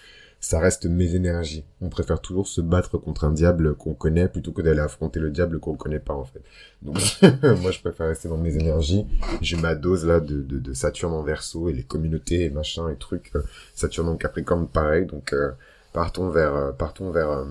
ça 0.46 0.60
reste 0.60 0.86
mes 0.86 1.16
énergies. 1.16 1.66
On 1.82 1.90
préfère 1.90 2.22
toujours 2.22 2.48
se 2.48 2.62
battre 2.62 3.00
contre 3.00 3.24
un 3.24 3.32
diable 3.32 3.74
qu'on 3.74 3.96
connaît 3.96 4.28
plutôt 4.28 4.52
que 4.52 4.62
d'aller 4.62 4.80
affronter 4.80 5.20
le 5.20 5.32
diable 5.32 5.60
qu'on 5.60 5.76
connaît 5.76 6.00
pas 6.00 6.14
en 6.14 6.24
fait. 6.24 6.44
Donc 6.84 6.98
moi 7.62 7.72
je 7.72 7.80
préfère 7.80 8.10
rester 8.10 8.30
dans 8.30 8.38
mes 8.38 8.56
énergies. 8.56 9.08
J'ai 9.42 9.58
ma 9.58 9.74
dose 9.74 10.06
là 10.06 10.20
de, 10.20 10.44
de, 10.44 10.74
Saturne 10.74 11.14
en 11.14 11.24
Verseau 11.24 11.68
et 11.70 11.74
les 11.74 11.82
communautés 11.82 12.44
et 12.44 12.52
machin 12.52 12.90
et 12.90 12.96
trucs. 12.96 13.36
Euh, 13.36 13.42
Saturne 13.74 14.08
en 14.08 14.18
Capricorne 14.18 14.68
pareil. 14.68 15.08
Donc 15.08 15.34
euh, 15.34 15.50
partons 15.94 16.30
vers 16.30 16.56
euh, 16.56 16.72
partons 16.74 17.10
vers 17.10 17.44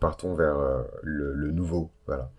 partons 0.00 0.34
vers 0.34 0.56
le, 1.02 1.34
le, 1.34 1.50
nouveau. 1.50 1.90
Voilà. 2.06 2.30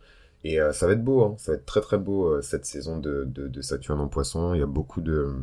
Et 0.44 0.58
ça 0.72 0.88
va 0.88 0.94
être 0.94 1.04
beau, 1.04 1.24
hein. 1.24 1.36
ça 1.38 1.52
va 1.52 1.58
être 1.60 1.68
très 1.68 1.82
très 1.82 2.00
beau 2.00 2.42
cette 2.42 2.66
saison 2.66 2.98
de, 2.98 3.26
de, 3.26 3.48
de 3.48 3.62
Saturne 3.62 4.00
en 4.00 4.08
Poisson. 4.08 4.56
Il 4.56 4.60
y 4.60 4.64
a 4.64 4.66
beaucoup 4.66 5.02
de 5.02 5.36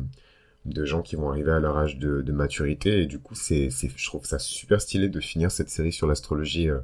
de 0.67 0.85
gens 0.85 1.01
qui 1.01 1.15
vont 1.15 1.29
arriver 1.29 1.51
à 1.51 1.59
leur 1.59 1.77
âge 1.77 1.97
de, 1.97 2.31
maturité 2.31 3.01
et 3.01 3.05
du 3.05 3.19
coup 3.19 3.35
c'est 3.35 3.69
je 3.69 4.05
trouve 4.05 4.25
ça 4.25 4.37
super 4.37 4.81
stylé 4.81 5.09
de 5.09 5.19
finir 5.19 5.49
cette 5.49 5.69
série 5.69 5.93
sur 5.93 6.07
l'astrologie 6.07 6.69
euh, 6.69 6.79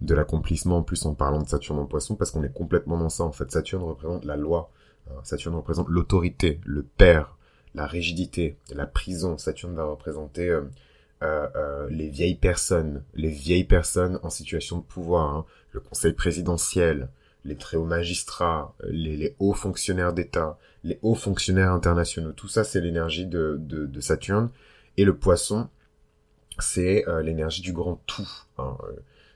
de 0.00 0.14
l'accomplissement 0.14 0.78
en 0.78 0.82
plus 0.82 1.04
en 1.06 1.14
parlant 1.14 1.42
de 1.42 1.48
Saturne 1.48 1.78
en 1.78 1.86
Poisson 1.86 2.16
parce 2.16 2.30
qu'on 2.30 2.42
est 2.42 2.52
complètement 2.52 2.98
dans 2.98 3.08
ça 3.08 3.24
en 3.24 3.32
fait 3.32 3.50
Saturne 3.50 3.82
représente 3.82 4.24
la 4.24 4.36
loi 4.36 4.70
hein. 5.08 5.20
Saturne 5.22 5.54
représente 5.54 5.88
l'autorité 5.88 6.60
le 6.64 6.82
père 6.82 7.36
la 7.74 7.86
rigidité 7.86 8.56
la 8.74 8.86
prison 8.86 9.38
Saturne 9.38 9.74
va 9.74 9.84
représenter 9.84 10.48
euh, 10.48 10.62
euh 11.22 11.88
les 11.90 12.08
vieilles 12.08 12.36
personnes 12.36 13.02
les 13.14 13.30
vieilles 13.30 13.64
personnes 13.64 14.18
en 14.22 14.30
situation 14.30 14.78
de 14.78 14.82
pouvoir 14.82 15.34
hein. 15.34 15.44
le 15.72 15.80
conseil 15.80 16.14
présidentiel 16.14 17.08
les 17.46 17.56
très 17.56 17.76
hauts 17.76 17.84
magistrats, 17.84 18.74
les, 18.88 19.36
hauts 19.38 19.54
fonctionnaires 19.54 20.12
d'État, 20.12 20.58
les 20.84 20.98
hauts 21.02 21.14
fonctionnaires 21.14 21.72
internationaux. 21.72 22.32
Tout 22.32 22.48
ça, 22.48 22.64
c'est 22.64 22.80
l'énergie 22.80 23.26
de, 23.26 23.56
de, 23.58 24.00
Saturne. 24.00 24.50
Et 24.96 25.04
le 25.04 25.16
poisson, 25.16 25.68
c'est 26.58 27.08
euh, 27.08 27.22
l'énergie 27.22 27.62
du 27.62 27.72
grand 27.72 28.00
tout. 28.06 28.28
Hein. 28.58 28.76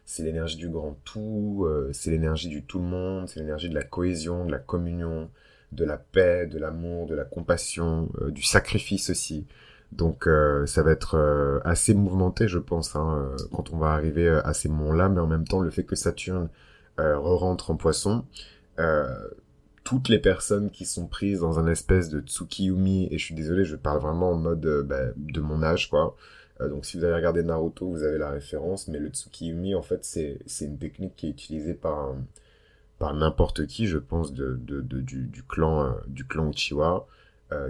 C'est 0.04 0.24
l'énergie 0.24 0.56
du 0.56 0.68
grand 0.68 0.98
tout, 1.04 1.64
euh, 1.66 1.90
c'est 1.92 2.10
l'énergie 2.10 2.48
du 2.48 2.64
tout 2.64 2.80
le 2.80 2.84
monde, 2.84 3.28
c'est 3.28 3.38
l'énergie 3.38 3.68
de 3.68 3.74
la 3.74 3.84
cohésion, 3.84 4.44
de 4.44 4.50
la 4.50 4.58
communion, 4.58 5.30
de 5.70 5.84
la 5.84 5.98
paix, 5.98 6.46
de 6.46 6.58
l'amour, 6.58 7.06
de 7.06 7.14
la 7.14 7.24
compassion, 7.24 8.10
euh, 8.20 8.32
du 8.32 8.42
sacrifice 8.42 9.10
aussi. 9.10 9.46
Donc 9.92 10.28
ça 10.66 10.84
va 10.84 10.92
être 10.92 11.60
assez 11.64 11.94
mouvementé, 11.94 12.46
je 12.46 12.60
pense, 12.60 12.94
hein, 12.94 13.34
quand 13.50 13.72
on 13.72 13.76
va 13.76 13.88
arriver 13.88 14.28
à 14.28 14.54
ces 14.54 14.68
moments-là, 14.68 15.08
mais 15.08 15.20
en 15.20 15.26
même 15.26 15.44
temps, 15.44 15.58
le 15.58 15.70
fait 15.70 15.82
que 15.82 15.96
Saturne 15.96 16.44
euh, 16.44 16.69
re-rentre 16.98 17.70
en 17.70 17.76
poisson, 17.76 18.24
euh, 18.78 19.28
toutes 19.84 20.08
les 20.08 20.18
personnes 20.18 20.70
qui 20.70 20.84
sont 20.84 21.06
prises 21.06 21.40
dans 21.40 21.58
un 21.58 21.66
espèce 21.66 22.08
de 22.08 22.20
tsukiyumi, 22.20 23.08
et 23.10 23.18
je 23.18 23.24
suis 23.24 23.34
désolé, 23.34 23.64
je 23.64 23.76
parle 23.76 24.00
vraiment 24.00 24.30
en 24.30 24.36
mode 24.36 24.64
euh, 24.66 24.82
bah, 24.82 25.06
de 25.16 25.40
mon 25.40 25.62
âge, 25.62 25.90
quoi. 25.90 26.16
donc 26.60 26.84
si 26.84 26.98
vous 26.98 27.04
avez 27.04 27.14
regardé 27.14 27.42
Naruto, 27.42 27.88
vous 27.88 28.02
avez 28.02 28.18
la 28.18 28.30
référence, 28.30 28.88
mais 28.88 28.98
le 28.98 29.08
tsukiyumi, 29.08 29.74
en 29.74 29.82
fait, 29.82 30.04
c'est 30.04 30.64
une 30.64 30.78
technique 30.78 31.16
qui 31.16 31.26
est 31.26 31.30
utilisée 31.30 31.74
par 31.74 32.14
par 32.98 33.14
n'importe 33.14 33.66
qui, 33.66 33.86
je 33.86 33.96
pense, 33.96 34.34
de, 34.34 34.56
du, 34.56 35.42
clan 35.48 35.96
du 36.06 36.26
clan 36.26 36.50
Uchiwa, 36.50 37.06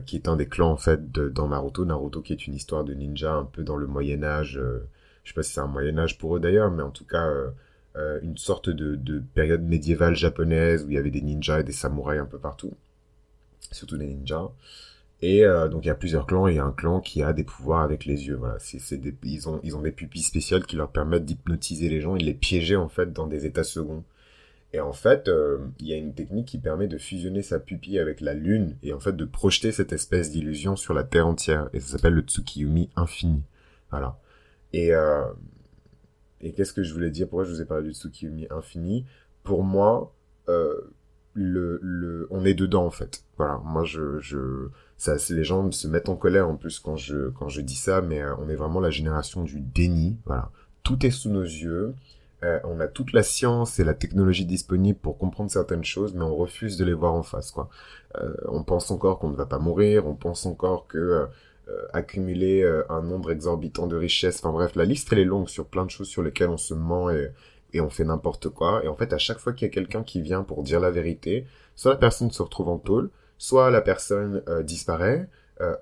qui 0.04 0.16
est 0.16 0.26
un 0.26 0.34
des 0.34 0.48
clans 0.48 0.72
en 0.72 0.76
fait 0.76 1.12
de, 1.12 1.28
dans 1.28 1.46
Naruto. 1.48 1.84
Naruto 1.84 2.20
qui 2.20 2.32
est 2.32 2.48
une 2.48 2.54
histoire 2.54 2.82
de 2.82 2.94
ninja 2.94 3.32
un 3.34 3.44
peu 3.44 3.62
dans 3.62 3.76
le 3.76 3.86
Moyen 3.86 4.24
Âge. 4.24 4.60
je 5.22 5.28
sais 5.28 5.34
pas 5.34 5.44
si 5.44 5.52
c'est 5.52 5.60
un 5.60 5.68
Moyen 5.68 5.98
Âge 5.98 6.18
pour 6.18 6.36
eux 6.36 6.40
d'ailleurs, 6.40 6.72
mais 6.72 6.82
en 6.82 6.90
tout 6.90 7.06
cas 7.06 7.30
euh, 7.96 8.20
une 8.22 8.36
sorte 8.36 8.70
de, 8.70 8.94
de, 8.94 9.18
période 9.34 9.62
médiévale 9.62 10.14
japonaise 10.14 10.84
où 10.84 10.90
il 10.90 10.94
y 10.94 10.98
avait 10.98 11.10
des 11.10 11.22
ninjas 11.22 11.60
et 11.60 11.64
des 11.64 11.72
samouraïs 11.72 12.20
un 12.20 12.26
peu 12.26 12.38
partout, 12.38 12.72
surtout 13.72 13.96
des 13.96 14.06
ninjas. 14.06 14.50
Et 15.22 15.44
euh, 15.44 15.68
donc 15.68 15.84
il 15.84 15.88
y 15.88 15.90
a 15.90 15.94
plusieurs 15.94 16.26
clans 16.26 16.48
et 16.48 16.52
il 16.52 16.56
y 16.56 16.60
a 16.60 16.64
un 16.64 16.72
clan 16.72 17.00
qui 17.00 17.22
a 17.22 17.32
des 17.32 17.44
pouvoirs 17.44 17.82
avec 17.82 18.06
les 18.06 18.26
yeux. 18.26 18.36
Voilà, 18.36 18.56
c'est 18.58 18.96
des, 18.96 19.14
ils 19.24 19.48
ont 19.48 19.60
ils 19.62 19.76
ont 19.76 19.82
des 19.82 19.92
pupilles 19.92 20.22
spéciales 20.22 20.64
qui 20.64 20.76
leur 20.76 20.90
permettent 20.90 21.26
d'hypnotiser 21.26 21.88
les 21.88 22.00
gens 22.00 22.16
et 22.16 22.20
les 22.20 22.34
piéger 22.34 22.76
en 22.76 22.88
fait 22.88 23.12
dans 23.12 23.26
des 23.26 23.44
états 23.44 23.64
seconds. 23.64 24.04
Et 24.72 24.80
en 24.80 24.92
fait, 24.92 25.28
euh, 25.28 25.58
il 25.80 25.88
y 25.88 25.92
a 25.92 25.96
une 25.96 26.14
technique 26.14 26.46
qui 26.46 26.58
permet 26.58 26.86
de 26.86 26.96
fusionner 26.96 27.42
sa 27.42 27.58
pupille 27.58 27.98
avec 27.98 28.20
la 28.20 28.34
lune 28.34 28.76
et 28.82 28.92
en 28.92 29.00
fait 29.00 29.16
de 29.16 29.24
projeter 29.24 29.72
cette 29.72 29.92
espèce 29.92 30.30
d'illusion 30.30 30.76
sur 30.76 30.94
la 30.94 31.02
terre 31.02 31.26
entière. 31.26 31.68
Et 31.72 31.80
ça 31.80 31.88
s'appelle 31.88 32.14
le 32.14 32.22
Tsukiyumi 32.22 32.88
infini. 32.94 33.42
Voilà. 33.90 34.16
Et 34.72 34.94
euh, 34.94 35.24
et 36.40 36.52
qu'est-ce 36.52 36.72
que 36.72 36.82
je 36.82 36.92
voulais 36.92 37.10
dire? 37.10 37.28
Pourquoi 37.28 37.44
je 37.44 37.52
vous 37.52 37.62
ai 37.62 37.64
parlé 37.64 37.88
du 37.88 37.94
Tsukiyumi 37.94 38.46
infini? 38.50 39.06
Pour 39.42 39.62
moi, 39.62 40.14
euh, 40.48 40.74
le, 41.34 41.78
le, 41.82 42.26
on 42.30 42.44
est 42.44 42.54
dedans 42.54 42.84
en 42.84 42.90
fait. 42.90 43.24
Voilà, 43.36 43.60
moi 43.64 43.84
je, 43.84 44.18
je, 44.18 44.68
ça, 44.96 45.16
les 45.30 45.44
gens 45.44 45.70
se 45.70 45.88
mettent 45.88 46.08
en 46.08 46.16
colère 46.16 46.48
en 46.48 46.56
plus 46.56 46.78
quand 46.78 46.96
je, 46.96 47.28
quand 47.30 47.48
je 47.48 47.60
dis 47.60 47.74
ça, 47.76 48.00
mais 48.00 48.20
euh, 48.22 48.34
on 48.38 48.48
est 48.48 48.56
vraiment 48.56 48.80
la 48.80 48.90
génération 48.90 49.44
du 49.44 49.60
déni. 49.60 50.18
Voilà, 50.26 50.50
tout 50.82 51.04
est 51.06 51.10
sous 51.10 51.30
nos 51.30 51.42
yeux. 51.42 51.94
Euh, 52.42 52.58
on 52.64 52.80
a 52.80 52.88
toute 52.88 53.12
la 53.12 53.22
science 53.22 53.78
et 53.80 53.84
la 53.84 53.92
technologie 53.92 54.46
disponible 54.46 54.98
pour 54.98 55.18
comprendre 55.18 55.50
certaines 55.50 55.84
choses, 55.84 56.14
mais 56.14 56.22
on 56.22 56.34
refuse 56.34 56.78
de 56.78 56.86
les 56.86 56.94
voir 56.94 57.12
en 57.12 57.22
face. 57.22 57.50
Quoi. 57.50 57.68
Euh, 58.16 58.32
on 58.48 58.64
pense 58.64 58.90
encore 58.90 59.18
qu'on 59.18 59.28
ne 59.28 59.36
va 59.36 59.44
pas 59.44 59.58
mourir, 59.58 60.06
on 60.06 60.14
pense 60.14 60.46
encore 60.46 60.86
que 60.86 60.96
euh, 60.96 61.26
accumuler 61.92 62.62
euh, 62.62 62.84
un 62.88 63.02
nombre 63.02 63.30
exorbitant 63.30 63.86
de 63.86 63.96
richesses. 63.96 64.38
Enfin 64.38 64.52
bref, 64.52 64.74
la 64.76 64.84
liste 64.84 65.12
elle 65.12 65.20
est 65.20 65.24
longue 65.24 65.48
sur 65.48 65.66
plein 65.66 65.84
de 65.84 65.90
choses 65.90 66.08
sur 66.08 66.22
lesquelles 66.22 66.50
on 66.50 66.56
se 66.56 66.74
ment 66.74 67.10
et, 67.10 67.30
et 67.72 67.80
on 67.80 67.90
fait 67.90 68.04
n'importe 68.04 68.48
quoi. 68.48 68.84
Et 68.84 68.88
en 68.88 68.96
fait, 68.96 69.12
à 69.12 69.18
chaque 69.18 69.38
fois 69.38 69.52
qu'il 69.52 69.66
y 69.66 69.70
a 69.70 69.74
quelqu'un 69.74 70.02
qui 70.02 70.20
vient 70.20 70.42
pour 70.42 70.62
dire 70.62 70.80
la 70.80 70.90
vérité, 70.90 71.46
soit 71.76 71.92
la 71.92 71.98
personne 71.98 72.30
se 72.30 72.42
retrouve 72.42 72.68
en 72.68 72.78
tôle, 72.78 73.10
soit 73.38 73.70
la 73.70 73.80
personne 73.80 74.42
euh, 74.48 74.62
disparaît, 74.62 75.28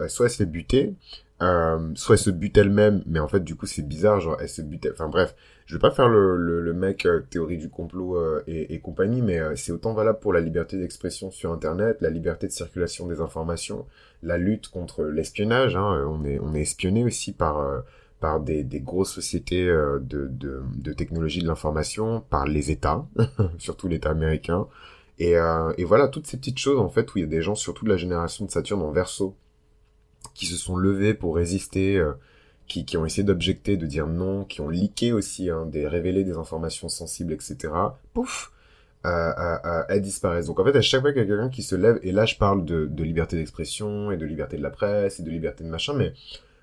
soit 0.08 0.26
elle 0.26 0.32
se 0.32 0.37
fait 0.38 0.44
buter, 0.44 0.97
euh, 1.40 1.92
soit 1.94 2.16
elle 2.16 2.20
se 2.20 2.30
bute 2.30 2.56
elle-même, 2.58 3.02
mais 3.06 3.20
en 3.20 3.28
fait 3.28 3.44
du 3.44 3.54
coup 3.54 3.66
c'est 3.66 3.87
bizarre, 3.87 4.20
genre 4.20 4.38
elle 4.40 4.49
se 4.49 4.62
bute, 4.62 4.88
enfin 4.92 5.08
bref, 5.08 5.37
je 5.68 5.75
vais 5.75 5.80
pas 5.80 5.90
faire 5.90 6.08
le, 6.08 6.37
le, 6.37 6.60
le 6.60 6.72
mec 6.72 7.06
euh, 7.06 7.20
théorie 7.28 7.58
du 7.58 7.68
complot 7.68 8.16
euh, 8.16 8.42
et, 8.46 8.75
et, 8.75 8.80
compagnie, 8.80 9.22
mais 9.22 9.38
c'est 9.54 9.70
autant 9.70 9.92
valable 9.92 10.18
pour 10.18 10.32
la 10.32 10.40
liberté 10.40 10.78
d'expression 10.78 11.30
sur 11.30 11.52
Internet, 11.52 11.98
la 12.00 12.10
liberté 12.10 12.46
de 12.46 12.52
circulation 12.52 13.06
des 13.06 13.20
informations, 13.20 13.87
la 14.22 14.38
lutte 14.38 14.68
contre 14.68 15.04
l'espionnage, 15.04 15.76
hein, 15.76 16.06
on 16.08 16.25
est 16.25 16.40
on 16.40 16.54
est 16.54 16.62
espionné 16.62 17.04
aussi 17.04 17.32
par 17.32 17.84
par 18.18 18.40
des, 18.40 18.64
des 18.64 18.80
grosses 18.80 19.12
sociétés 19.12 19.66
de, 19.66 20.00
de, 20.00 20.62
de 20.75 20.92
technologie 20.92 21.40
de 21.40 21.46
l'information, 21.46 22.22
par 22.30 22.46
les 22.46 22.72
États, 22.72 23.06
surtout 23.58 23.87
l'État 23.87 24.10
américain, 24.10 24.66
et, 25.20 25.34
et 25.76 25.84
voilà 25.84 26.08
toutes 26.08 26.26
ces 26.26 26.37
petites 26.38 26.58
choses 26.58 26.80
en 26.80 26.88
fait 26.88 27.14
où 27.14 27.18
il 27.18 27.20
y 27.20 27.25
a 27.25 27.28
des 27.28 27.42
gens, 27.42 27.54
surtout 27.54 27.84
de 27.84 27.90
la 27.90 27.96
génération 27.96 28.44
de 28.44 28.50
Saturne 28.50 28.82
en 28.82 28.90
verso, 28.90 29.37
qui 30.34 30.46
se 30.46 30.56
sont 30.56 30.76
levés 30.76 31.14
pour 31.14 31.37
résister, 31.37 31.96
euh, 31.96 32.12
qui, 32.68 32.96
ont 32.96 33.04
essayé 33.04 33.25
d'objecter, 33.25 33.76
de 33.76 33.87
dire 33.87 34.06
non, 34.06 34.44
qui 34.44 34.60
ont 34.60 34.68
leaké 34.68 35.12
aussi, 35.12 35.50
hein, 35.50 35.66
des 35.66 35.87
révélé 35.87 36.22
des 36.22 36.37
informations 36.37 36.88
sensibles, 36.88 37.32
etc. 37.32 37.72
Pouf, 38.12 38.52
euh, 39.06 39.32
euh, 39.38 39.82
elles 39.88 40.02
disparaissent. 40.02 40.46
Donc 40.46 40.60
en 40.60 40.64
fait, 40.64 40.76
à 40.76 40.82
chaque 40.82 41.00
fois 41.00 41.12
qu'il 41.12 41.22
y 41.22 41.25
a 41.25 41.26
quelqu'un 41.26 41.48
qui 41.48 41.62
se 41.62 41.75
lève, 41.75 41.98
et 42.02 42.12
là 42.12 42.26
je 42.26 42.37
parle 42.37 42.64
de, 42.64 43.02
liberté 43.02 43.37
d'expression 43.37 44.12
et 44.12 44.16
de 44.16 44.26
liberté 44.26 44.56
de 44.56 44.62
la 44.62 44.70
presse 44.70 45.18
et 45.18 45.22
de 45.22 45.30
liberté 45.30 45.64
de 45.64 45.68
machin, 45.68 45.94
mais 45.94 46.12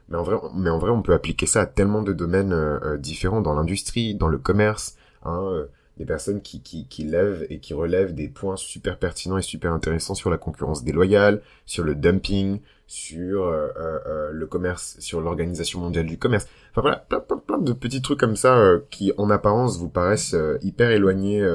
mais 0.07 0.17
en 0.17 0.24
vrai, 0.24 0.38
mais 0.55 0.69
en 0.69 0.77
vrai, 0.77 0.91
on 0.91 1.01
peut 1.01 1.13
appliquer 1.13 1.47
ça 1.47 1.62
à 1.62 1.65
tellement 1.65 2.03
de 2.03 2.13
domaines 2.13 2.53
euh, 2.53 2.97
différents 2.97 3.41
dans 3.41 3.55
l'industrie, 3.55 4.13
dans 4.13 4.27
le 4.27 4.38
commerce. 4.38 4.97
Hein, 5.24 5.65
des 5.97 6.05
personnes 6.05 6.41
qui, 6.41 6.61
qui, 6.61 6.87
qui 6.87 7.03
lèvent 7.03 7.45
et 7.49 7.59
qui 7.59 7.73
relèvent 7.73 8.13
des 8.13 8.27
points 8.27 8.57
super 8.57 8.99
pertinents 8.99 9.37
et 9.37 9.41
super 9.41 9.71
intéressants 9.71 10.15
sur 10.15 10.29
la 10.29 10.37
concurrence 10.37 10.83
déloyale, 10.83 11.41
sur 11.65 11.83
le 11.83 11.95
dumping, 11.95 12.59
sur 12.87 13.45
euh, 13.45 13.67
euh, 13.77 13.99
euh, 14.05 14.31
le 14.31 14.45
commerce, 14.45 14.97
sur 14.99 15.21
l'organisation 15.21 15.79
mondiale 15.79 16.05
du 16.05 16.17
commerce. 16.17 16.47
Enfin 16.71 16.81
voilà, 16.81 16.97
plein, 16.97 17.19
plein, 17.19 17.37
plein 17.37 17.57
de 17.57 17.73
petits 17.73 18.01
trucs 18.01 18.19
comme 18.19 18.35
ça 18.35 18.57
euh, 18.57 18.79
qui 18.91 19.13
en 19.17 19.29
apparence 19.29 19.79
vous 19.79 19.89
paraissent 19.89 20.35
hyper 20.61 20.91
éloignés 20.91 21.45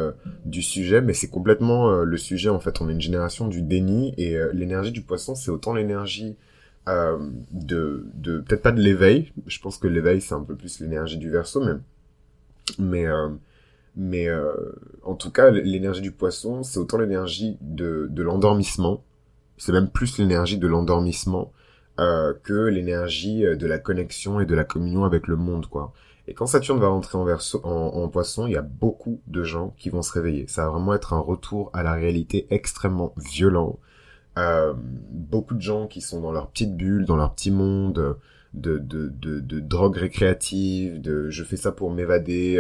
du 0.44 0.62
sujet, 0.62 1.00
mais 1.00 1.12
c'est 1.12 1.28
complètement 1.28 1.90
le 2.02 2.16
sujet 2.16 2.49
en 2.49 2.61
fait. 2.61 2.80
On 2.80 2.88
est 2.88 2.92
une 2.92 3.00
génération 3.00 3.47
du 3.47 3.62
déni 3.62 4.14
et 4.16 4.37
l'énergie 4.52 4.92
du 4.92 5.02
poisson, 5.02 5.35
c'est 5.35 5.50
autant 5.50 5.75
l'énergie 5.75 6.37
de, 6.87 8.06
de 8.14 8.40
peut-être 8.40 8.62
pas 8.62 8.73
de 8.73 8.80
l'éveil. 8.80 9.32
Je 9.47 9.61
pense 9.61 9.76
que 9.78 9.87
l'éveil 9.87 10.20
c'est 10.20 10.35
un 10.35 10.42
peu 10.42 10.56
plus 10.56 10.80
l'énergie 10.80 11.18
du 11.18 11.30
verso, 11.30 11.62
mais 11.62 11.75
mais 12.78 13.06
mais 13.97 14.28
en 15.02 15.14
tout 15.14 15.30
cas 15.30 15.50
l'énergie 15.50 16.00
du 16.00 16.12
poisson 16.12 16.62
c'est 16.62 16.78
autant 16.78 16.99
l'énergie 16.99 17.59
de 17.61 18.09
de 18.11 18.23
l'endormissement. 18.23 19.04
C'est 19.56 19.73
même 19.73 19.90
plus 19.90 20.18
l'énergie 20.18 20.59
de 20.59 20.66
l'endormissement 20.66 21.52
euh, 22.00 22.32
que 22.44 22.66
l'énergie 22.68 23.42
de 23.42 23.66
la 23.66 23.78
connexion 23.78 24.40
et 24.40 24.47
de 24.47 24.54
la 24.54 24.64
communion 24.64 25.04
avec 25.04 25.26
le 25.26 25.37
monde, 25.37 25.66
quoi. 25.66 25.92
Et 26.26 26.32
quand 26.32 26.47
Saturne 26.47 26.78
va 26.78 26.88
rentrer 26.88 27.18
en, 27.18 27.25
verso, 27.25 27.61
en, 27.62 28.09
poisson, 28.09 28.47
il 28.47 28.52
y 28.52 28.56
a 28.56 28.62
beaucoup 28.62 29.20
de 29.26 29.42
gens 29.42 29.75
qui 29.76 29.90
vont 29.90 30.00
se 30.00 30.12
réveiller. 30.12 30.47
Ça 30.47 30.64
va 30.64 30.70
vraiment 30.70 30.94
être 30.94 31.12
un 31.12 31.18
retour 31.18 31.70
à 31.75 31.82
la 31.82 31.92
réalité 31.92 32.47
extrêmement 32.50 33.12
violent. 33.18 33.78
Euh, 34.38 34.73
beaucoup 35.11 35.54
de 35.54 35.61
gens 35.61 35.88
qui 35.88 36.00
sont 36.00 36.20
dans 36.23 36.32
leur 36.32 36.49
petite 36.49 36.75
bulle, 36.75 37.04
dans 37.04 37.16
leur 37.16 37.35
petit 37.35 37.50
monde 37.50 38.16
de, 38.54 38.78
de, 38.78 39.09
de, 39.09 39.40
de 39.40 39.61
drogue 39.61 39.97
récréative, 39.97 41.02
de 41.02 41.28
je 41.28 41.44
fais 41.44 41.56
ça 41.56 41.73
pour 41.73 41.90
m'évader, 41.90 42.56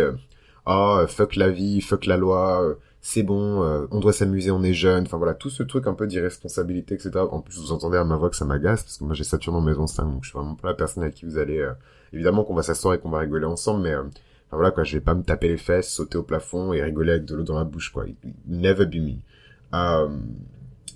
euh, 0.68 1.04
ah, 1.04 1.06
fuck 1.08 1.36
la 1.36 1.50
vie, 1.50 1.80
fuck 1.80 2.06
la 2.06 2.16
loi, 2.16 2.62
euh, 2.62 2.74
c'est 3.00 3.22
bon, 3.22 3.62
euh, 3.62 3.86
on 3.90 4.00
doit 4.00 4.12
s'amuser, 4.12 4.50
on 4.50 4.62
est 4.62 4.74
jeune, 4.74 5.04
enfin 5.04 5.16
voilà, 5.16 5.34
tout 5.34 5.50
ce 5.50 5.62
truc 5.62 5.86
un 5.86 5.94
peu 5.94 6.06
d'irresponsabilité, 6.06 6.94
etc. 6.94 7.10
En 7.30 7.40
plus, 7.40 7.58
vous 7.58 7.72
entendez 7.72 7.96
à 7.96 8.04
ma 8.04 8.16
voix 8.16 8.30
que 8.30 8.36
ça 8.36 8.44
m'agace, 8.44 8.82
parce 8.82 8.98
que 8.98 9.04
moi 9.04 9.14
j'ai 9.14 9.24
Saturne 9.24 9.56
en 9.56 9.60
maison 9.60 9.86
5, 9.86 10.04
donc 10.04 10.24
je 10.24 10.30
suis 10.30 10.38
vraiment 10.38 10.54
pas 10.54 10.68
la 10.68 10.74
personne 10.74 11.02
avec 11.02 11.14
qui 11.14 11.24
vous 11.24 11.38
allez... 11.38 11.58
Euh, 11.58 11.72
évidemment 12.12 12.44
qu'on 12.44 12.54
va 12.54 12.62
s'asseoir 12.62 12.94
et 12.94 12.98
qu'on 12.98 13.10
va 13.10 13.20
rigoler 13.20 13.46
ensemble, 13.46 13.82
mais... 13.84 13.94
enfin 13.94 14.08
voilà 14.52 14.70
quoi, 14.70 14.84
je 14.84 14.96
vais 14.96 15.00
pas 15.00 15.14
me 15.14 15.22
taper 15.22 15.48
les 15.48 15.56
fesses, 15.56 15.90
sauter 15.90 16.18
au 16.18 16.22
plafond 16.22 16.72
et 16.72 16.82
rigoler 16.82 17.12
avec 17.12 17.24
de 17.24 17.36
l'eau 17.36 17.44
dans 17.44 17.56
la 17.58 17.64
bouche 17.64 17.90
quoi. 17.92 18.04
Never 18.46 18.86
be 18.86 18.96
me. 18.96 19.16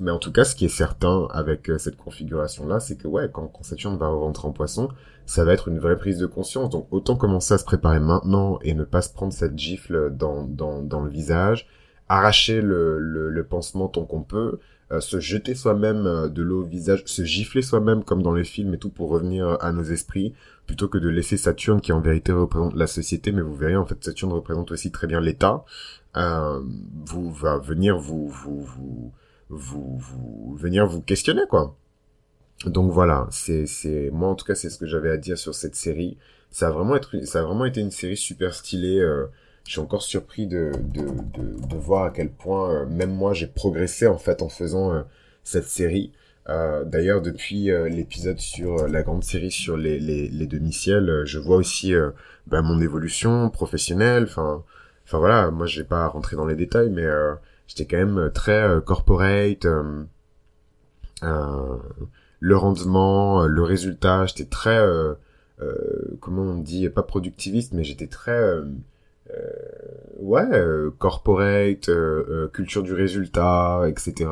Mais 0.01 0.11
en 0.11 0.19
tout 0.19 0.33
cas, 0.33 0.45
ce 0.45 0.55
qui 0.55 0.65
est 0.65 0.69
certain 0.69 1.27
avec 1.31 1.71
cette 1.79 1.97
configuration 1.97 2.67
là, 2.67 2.81
c'est 2.81 2.97
que 2.97 3.09
ouais, 3.09 3.29
quand, 3.33 3.47
quand 3.49 3.63
Saturne 3.63 3.97
va 3.97 4.09
rentrer 4.09 4.49
en 4.49 4.53
Poisson, 4.53 4.89
ça 5.27 5.45
va 5.45 5.53
être 5.53 5.69
une 5.69 5.79
vraie 5.79 5.97
prise 5.97 6.19
de 6.19 6.27
conscience. 6.27 6.71
Donc 6.71 6.87
autant 6.91 7.17
commencer 7.17 7.55
à 7.55 7.59
se 7.59 7.65
préparer 7.65 8.01
maintenant 8.01 8.59
et 8.63 8.75
ne 8.75 8.85
pas 8.85 9.03
se 9.03 9.13
prendre 9.13 9.33
cette 9.33 9.59
gifle 9.59 10.11
dans 10.15 10.45
dans, 10.45 10.83
dans 10.83 11.03
le 11.03 11.11
visage 11.11 11.69
arracher 12.09 12.61
le, 12.61 12.99
le, 12.99 13.45
pansement 13.45 13.89
tant 13.89 14.05
qu'on 14.05 14.23
peut, 14.23 14.59
euh, 14.93 15.01
se 15.01 15.21
jeter 15.21 15.55
soi-même 15.55 16.07
euh, 16.07 16.29
de 16.29 16.43
l'eau 16.43 16.63
au 16.63 16.67
visage, 16.67 17.03
se 17.07 17.25
gifler 17.25 17.63
soi-même 17.63 18.05
comme 18.05 18.23
dans 18.23 18.35
les 18.35 18.45
films 18.45 18.75
et 18.75 18.79
tout 18.79 18.91
pour 18.91 19.09
revenir 19.09 19.57
à 19.61 19.73
nos 19.73 19.83
esprits, 19.83 20.35
plutôt 20.67 20.89
que 20.89 20.99
de 20.99 21.09
laisser 21.09 21.37
Saturne 21.37 21.81
qui 21.81 21.93
en 21.93 22.01
vérité 22.01 22.33
représente 22.33 22.75
la 22.75 22.87
société, 22.87 23.33
mais 23.33 23.43
vous 23.43 23.55
verrez 23.55 23.77
en 23.77 23.87
fait 23.87 24.03
Saturne 24.05 24.33
représente 24.33 24.71
aussi 24.71 24.91
très 24.91 25.07
bien 25.07 25.21
l'État, 25.21 25.65
euh, 26.17 26.61
vous 27.07 27.33
va 27.33 27.59
venir 27.59 27.97
vous 27.99 28.29
vous, 28.29 28.63
vous 28.63 29.13
vous 29.49 29.99
vous 29.99 30.57
venir 30.57 30.87
vous 30.87 31.01
questionner 31.03 31.43
quoi. 31.49 31.77
Donc 32.67 32.93
voilà, 32.93 33.27
c'est 33.31 33.67
c'est 33.67 34.11
moi 34.13 34.29
en 34.29 34.35
tout 34.35 34.45
cas 34.47 34.55
c'est 34.55 34.71
ce 34.71 34.79
que 34.79 34.87
j'avais 34.87 35.11
à 35.11 35.17
dire 35.17 35.39
sur 35.39 35.55
cette 35.55 35.75
série. 35.77 36.17
Ça 36.51 36.69
a 36.69 36.71
vraiment 36.71 36.97
être 36.97 37.25
ça 37.25 37.41
a 37.41 37.43
vraiment 37.43 37.65
été 37.67 37.81
une 37.81 37.91
série 37.91 38.17
super 38.17 38.55
stylée. 38.55 39.01
Euh, 39.01 39.27
je 39.67 39.73
suis 39.73 39.81
encore 39.81 40.03
surpris 40.03 40.47
de, 40.47 40.73
de, 40.79 41.03
de, 41.03 41.67
de 41.67 41.77
voir 41.77 42.05
à 42.05 42.11
quel 42.11 42.31
point 42.31 42.71
euh, 42.71 42.87
même 42.87 43.13
moi 43.15 43.33
j'ai 43.33 43.47
progressé 43.47 44.07
en 44.07 44.19
fait 44.19 44.43
en 44.43 44.49
faisant 44.49 44.93
euh, 44.95 45.03
cette 45.43 45.65
série. 45.69 46.13
Euh, 46.49 46.85
D'ailleurs, 46.85 47.23
depuis 47.23 47.71
l'épisode 47.91 48.39
sur 48.39 48.87
la 48.87 49.03
grande 49.03 49.25
série 49.25 49.51
sur 49.51 49.77
les, 49.79 49.99
les, 49.99 50.29
les 50.29 50.47
demi-ciels, 50.47 51.23
je 51.25 51.39
vois 51.39 51.57
aussi 51.57 51.95
ben, 52.47 52.61
mon 52.61 52.81
évolution 52.83 53.49
professionnelle. 53.49 54.25
Enfin, 54.25 54.63
enfin 55.07 55.19
voilà, 55.19 55.51
moi 55.51 55.67
je 55.67 55.81
vais 55.81 55.87
pas 55.87 56.07
rentrer 56.07 56.37
dans 56.37 56.45
les 56.45 56.55
détails, 56.55 56.91
mais 56.91 57.07
j'étais 57.67 57.87
quand 57.87 57.97
même 57.97 58.31
très 58.33 58.81
corporate. 58.85 59.67
le 62.41 62.57
rendement, 62.57 63.47
le 63.47 63.63
résultat, 63.63 64.27
j'étais 64.27 64.47
très, 64.47 64.79
comment 66.21 66.43
on 66.43 66.59
dit, 66.59 66.89
pas 66.89 67.03
productiviste, 67.03 67.73
mais 67.73 67.85
j'étais 67.85 68.09
très 68.09 68.63
euh, 69.31 70.17
ouais, 70.19 70.47
euh, 70.53 70.91
corporate, 70.99 71.89
euh, 71.89 72.49
culture 72.49 72.83
du 72.83 72.93
résultat, 72.93 73.85
etc. 73.89 74.31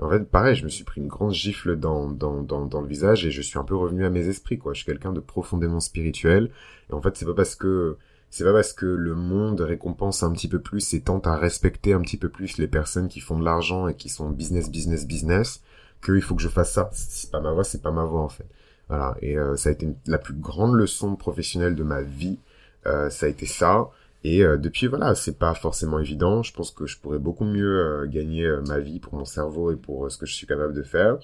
en 0.00 0.10
fait, 0.10 0.28
pareil, 0.30 0.54
je 0.54 0.64
me 0.64 0.68
suis 0.68 0.84
pris 0.84 1.00
une 1.00 1.08
grande 1.08 1.32
gifle 1.32 1.76
dans, 1.76 2.10
dans, 2.10 2.42
dans, 2.42 2.66
dans, 2.66 2.80
le 2.80 2.86
visage 2.86 3.24
et 3.26 3.30
je 3.30 3.42
suis 3.42 3.58
un 3.58 3.64
peu 3.64 3.74
revenu 3.74 4.04
à 4.04 4.10
mes 4.10 4.28
esprits, 4.28 4.58
quoi. 4.58 4.74
Je 4.74 4.78
suis 4.78 4.86
quelqu'un 4.86 5.12
de 5.12 5.20
profondément 5.20 5.80
spirituel. 5.80 6.50
Et 6.90 6.92
en 6.92 7.00
fait, 7.02 7.16
c'est 7.16 7.26
pas 7.26 7.34
parce 7.34 7.56
que, 7.56 7.96
c'est 8.30 8.44
pas 8.44 8.52
parce 8.52 8.72
que 8.72 8.86
le 8.86 9.14
monde 9.14 9.60
récompense 9.60 10.22
un 10.22 10.32
petit 10.32 10.48
peu 10.48 10.60
plus 10.60 10.94
et 10.94 11.00
tente 11.00 11.26
à 11.26 11.36
respecter 11.36 11.92
un 11.92 12.00
petit 12.00 12.16
peu 12.16 12.28
plus 12.28 12.58
les 12.58 12.68
personnes 12.68 13.08
qui 13.08 13.20
font 13.20 13.38
de 13.38 13.44
l'argent 13.44 13.88
et 13.88 13.94
qui 13.94 14.08
sont 14.08 14.30
business, 14.30 14.70
business, 14.70 15.06
business, 15.06 15.62
qu'il 16.04 16.22
faut 16.22 16.34
que 16.34 16.42
je 16.42 16.48
fasse 16.48 16.72
ça. 16.72 16.90
C'est 16.92 17.30
pas 17.30 17.40
ma 17.40 17.52
voix, 17.52 17.64
c'est 17.64 17.82
pas 17.82 17.90
ma 17.90 18.04
voix, 18.04 18.22
en 18.22 18.28
fait. 18.28 18.46
Voilà. 18.88 19.16
Et 19.22 19.36
ça 19.56 19.68
a 19.68 19.72
été 19.72 19.88
la 20.06 20.18
plus 20.18 20.34
grande 20.34 20.74
leçon 20.74 21.16
professionnelle 21.16 21.74
de 21.74 21.82
ma 21.82 22.02
vie. 22.02 22.38
ça 22.84 23.26
a 23.26 23.28
été 23.28 23.46
ça. 23.46 23.90
Et 24.24 24.42
euh, 24.42 24.56
depuis, 24.56 24.86
voilà, 24.88 25.14
c'est 25.14 25.38
pas 25.38 25.54
forcément 25.54 25.98
évident. 25.98 26.42
Je 26.42 26.52
pense 26.52 26.70
que 26.70 26.86
je 26.86 26.98
pourrais 26.98 27.18
beaucoup 27.18 27.44
mieux 27.44 28.02
euh, 28.02 28.06
gagner 28.06 28.44
euh, 28.44 28.60
ma 28.66 28.78
vie 28.80 28.98
pour 28.98 29.14
mon 29.14 29.24
cerveau 29.24 29.70
et 29.70 29.76
pour 29.76 30.10
ce 30.10 30.18
que 30.18 30.26
je 30.26 30.34
suis 30.34 30.46
capable 30.46 30.74
de 30.74 30.82
faire. 30.82 31.18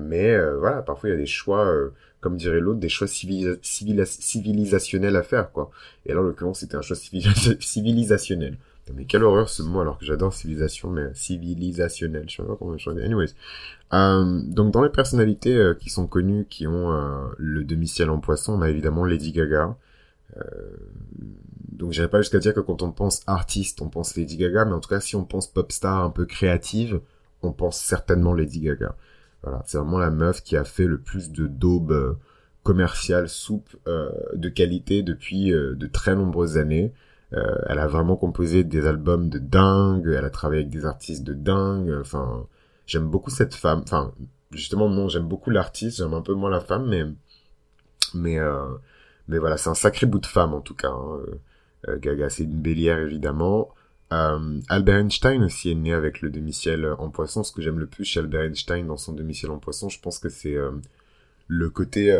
mais 0.00 0.38
voilà, 0.58 0.82
parfois 0.82 1.08
il 1.08 1.12
y 1.12 1.14
a 1.16 1.18
des 1.18 1.26
choix, 1.26 1.68
comme 2.22 2.38
dirait 2.38 2.60
l'autre, 2.60 2.80
des 2.80 2.88
choix 2.88 3.06
civilisationnels 3.06 5.16
à 5.16 5.22
faire, 5.22 5.52
quoi. 5.52 5.70
Et 6.06 6.14
là, 6.14 6.20
en 6.20 6.22
l'occurrence, 6.22 6.60
c'était 6.60 6.76
un 6.76 6.82
choix 6.82 6.96
civilisationnel. 7.60 8.56
Mais 8.94 9.04
quelle 9.04 9.22
horreur 9.22 9.50
ce 9.50 9.62
mot, 9.62 9.80
alors 9.80 9.98
que 9.98 10.06
j'adore 10.06 10.32
civilisation, 10.32 10.88
mais 10.90 11.10
civilisationnel. 11.14 12.24
Je 12.28 12.36
sais 12.36 12.42
pas 12.42 12.56
comment 12.58 12.78
je 12.78 12.90
dire. 12.90 13.04
Anyways. 13.04 13.34
donc, 13.90 14.72
dans 14.72 14.82
les 14.82 14.88
personnalités 14.88 15.72
qui 15.78 15.90
sont 15.90 16.06
connues, 16.06 16.46
qui 16.48 16.66
ont 16.66 16.90
le 17.36 17.64
demi-ciel 17.64 18.08
en 18.10 18.18
poisson, 18.18 18.54
on 18.54 18.62
a 18.62 18.70
évidemment 18.70 19.04
Lady 19.04 19.32
Gaga. 19.32 19.76
Donc 21.72 21.92
j'irai 21.92 22.08
pas 22.08 22.20
jusqu'à 22.20 22.38
dire 22.38 22.54
que 22.54 22.60
quand 22.60 22.82
on 22.82 22.92
pense 22.92 23.22
artiste, 23.26 23.82
on 23.82 23.88
pense 23.88 24.16
Lady 24.16 24.36
Gaga, 24.36 24.64
mais 24.64 24.72
en 24.72 24.80
tout 24.80 24.88
cas 24.88 25.00
si 25.00 25.16
on 25.16 25.24
pense 25.24 25.48
pop 25.48 25.72
star 25.72 26.04
un 26.04 26.10
peu 26.10 26.26
créative, 26.26 27.00
on 27.42 27.52
pense 27.52 27.80
certainement 27.80 28.34
Lady 28.34 28.60
Gaga. 28.60 28.94
Voilà, 29.42 29.62
c'est 29.66 29.78
vraiment 29.78 29.98
la 29.98 30.10
meuf 30.10 30.42
qui 30.42 30.56
a 30.56 30.64
fait 30.64 30.86
le 30.86 30.98
plus 30.98 31.32
de 31.32 31.46
daubes 31.46 31.92
euh, 31.92 32.14
commerciales, 32.62 33.28
soupe 33.28 33.76
euh, 33.88 34.10
de 34.34 34.48
qualité 34.48 35.02
depuis 35.02 35.52
euh, 35.52 35.74
de 35.74 35.86
très 35.86 36.14
nombreuses 36.14 36.58
années. 36.58 36.92
elle 37.32 37.78
a 37.78 37.86
vraiment 37.86 38.16
composé 38.16 38.62
des 38.64 38.86
albums 38.86 39.30
de 39.30 39.38
dingue, 39.38 40.06
elle 40.06 40.24
a 40.24 40.30
travaillé 40.30 40.62
avec 40.62 40.70
des 40.70 40.84
artistes 40.84 41.24
de 41.24 41.34
dingue. 41.34 41.90
Enfin, 42.00 42.46
j'aime 42.86 43.08
beaucoup 43.08 43.30
cette 43.30 43.54
femme. 43.54 43.82
Enfin, 43.84 44.12
justement 44.52 44.88
non, 44.90 45.08
j'aime 45.08 45.28
beaucoup 45.28 45.50
l'artiste, 45.50 45.98
j'aime 45.98 46.14
un 46.14 46.20
peu 46.22 46.34
moins 46.34 46.50
la 46.50 46.60
femme, 46.60 46.86
mais 46.88 47.04
mais 48.14 48.38
mais 49.28 49.38
voilà, 49.38 49.56
c'est 49.56 49.70
un 49.70 49.74
sacré 49.74 50.06
bout 50.06 50.18
de 50.18 50.26
femme 50.26 50.52
en 50.54 50.60
tout 50.60 50.74
cas. 50.74 50.90
Hein. 50.90 51.20
Euh, 51.88 51.98
Gaga, 51.98 52.30
c'est 52.30 52.44
une 52.44 52.60
bélière 52.60 52.98
évidemment. 52.98 53.70
Euh, 54.12 54.60
Albert 54.68 54.98
Einstein 54.98 55.42
aussi 55.42 55.70
est 55.70 55.74
né 55.74 55.94
avec 55.94 56.20
le 56.20 56.30
demi-ciel 56.30 56.86
en 56.98 57.08
poisson. 57.08 57.42
Ce 57.42 57.52
que 57.52 57.62
j'aime 57.62 57.78
le 57.78 57.86
plus 57.86 58.04
chez 58.04 58.20
Albert 58.20 58.42
Einstein 58.42 58.86
dans 58.86 58.98
son 58.98 59.14
demi-ciel 59.14 59.50
en 59.50 59.58
poisson, 59.58 59.88
je 59.88 60.00
pense 60.00 60.18
que 60.18 60.28
c'est 60.28 60.54
euh, 60.54 60.72
le 61.48 61.70
côté 61.70 62.14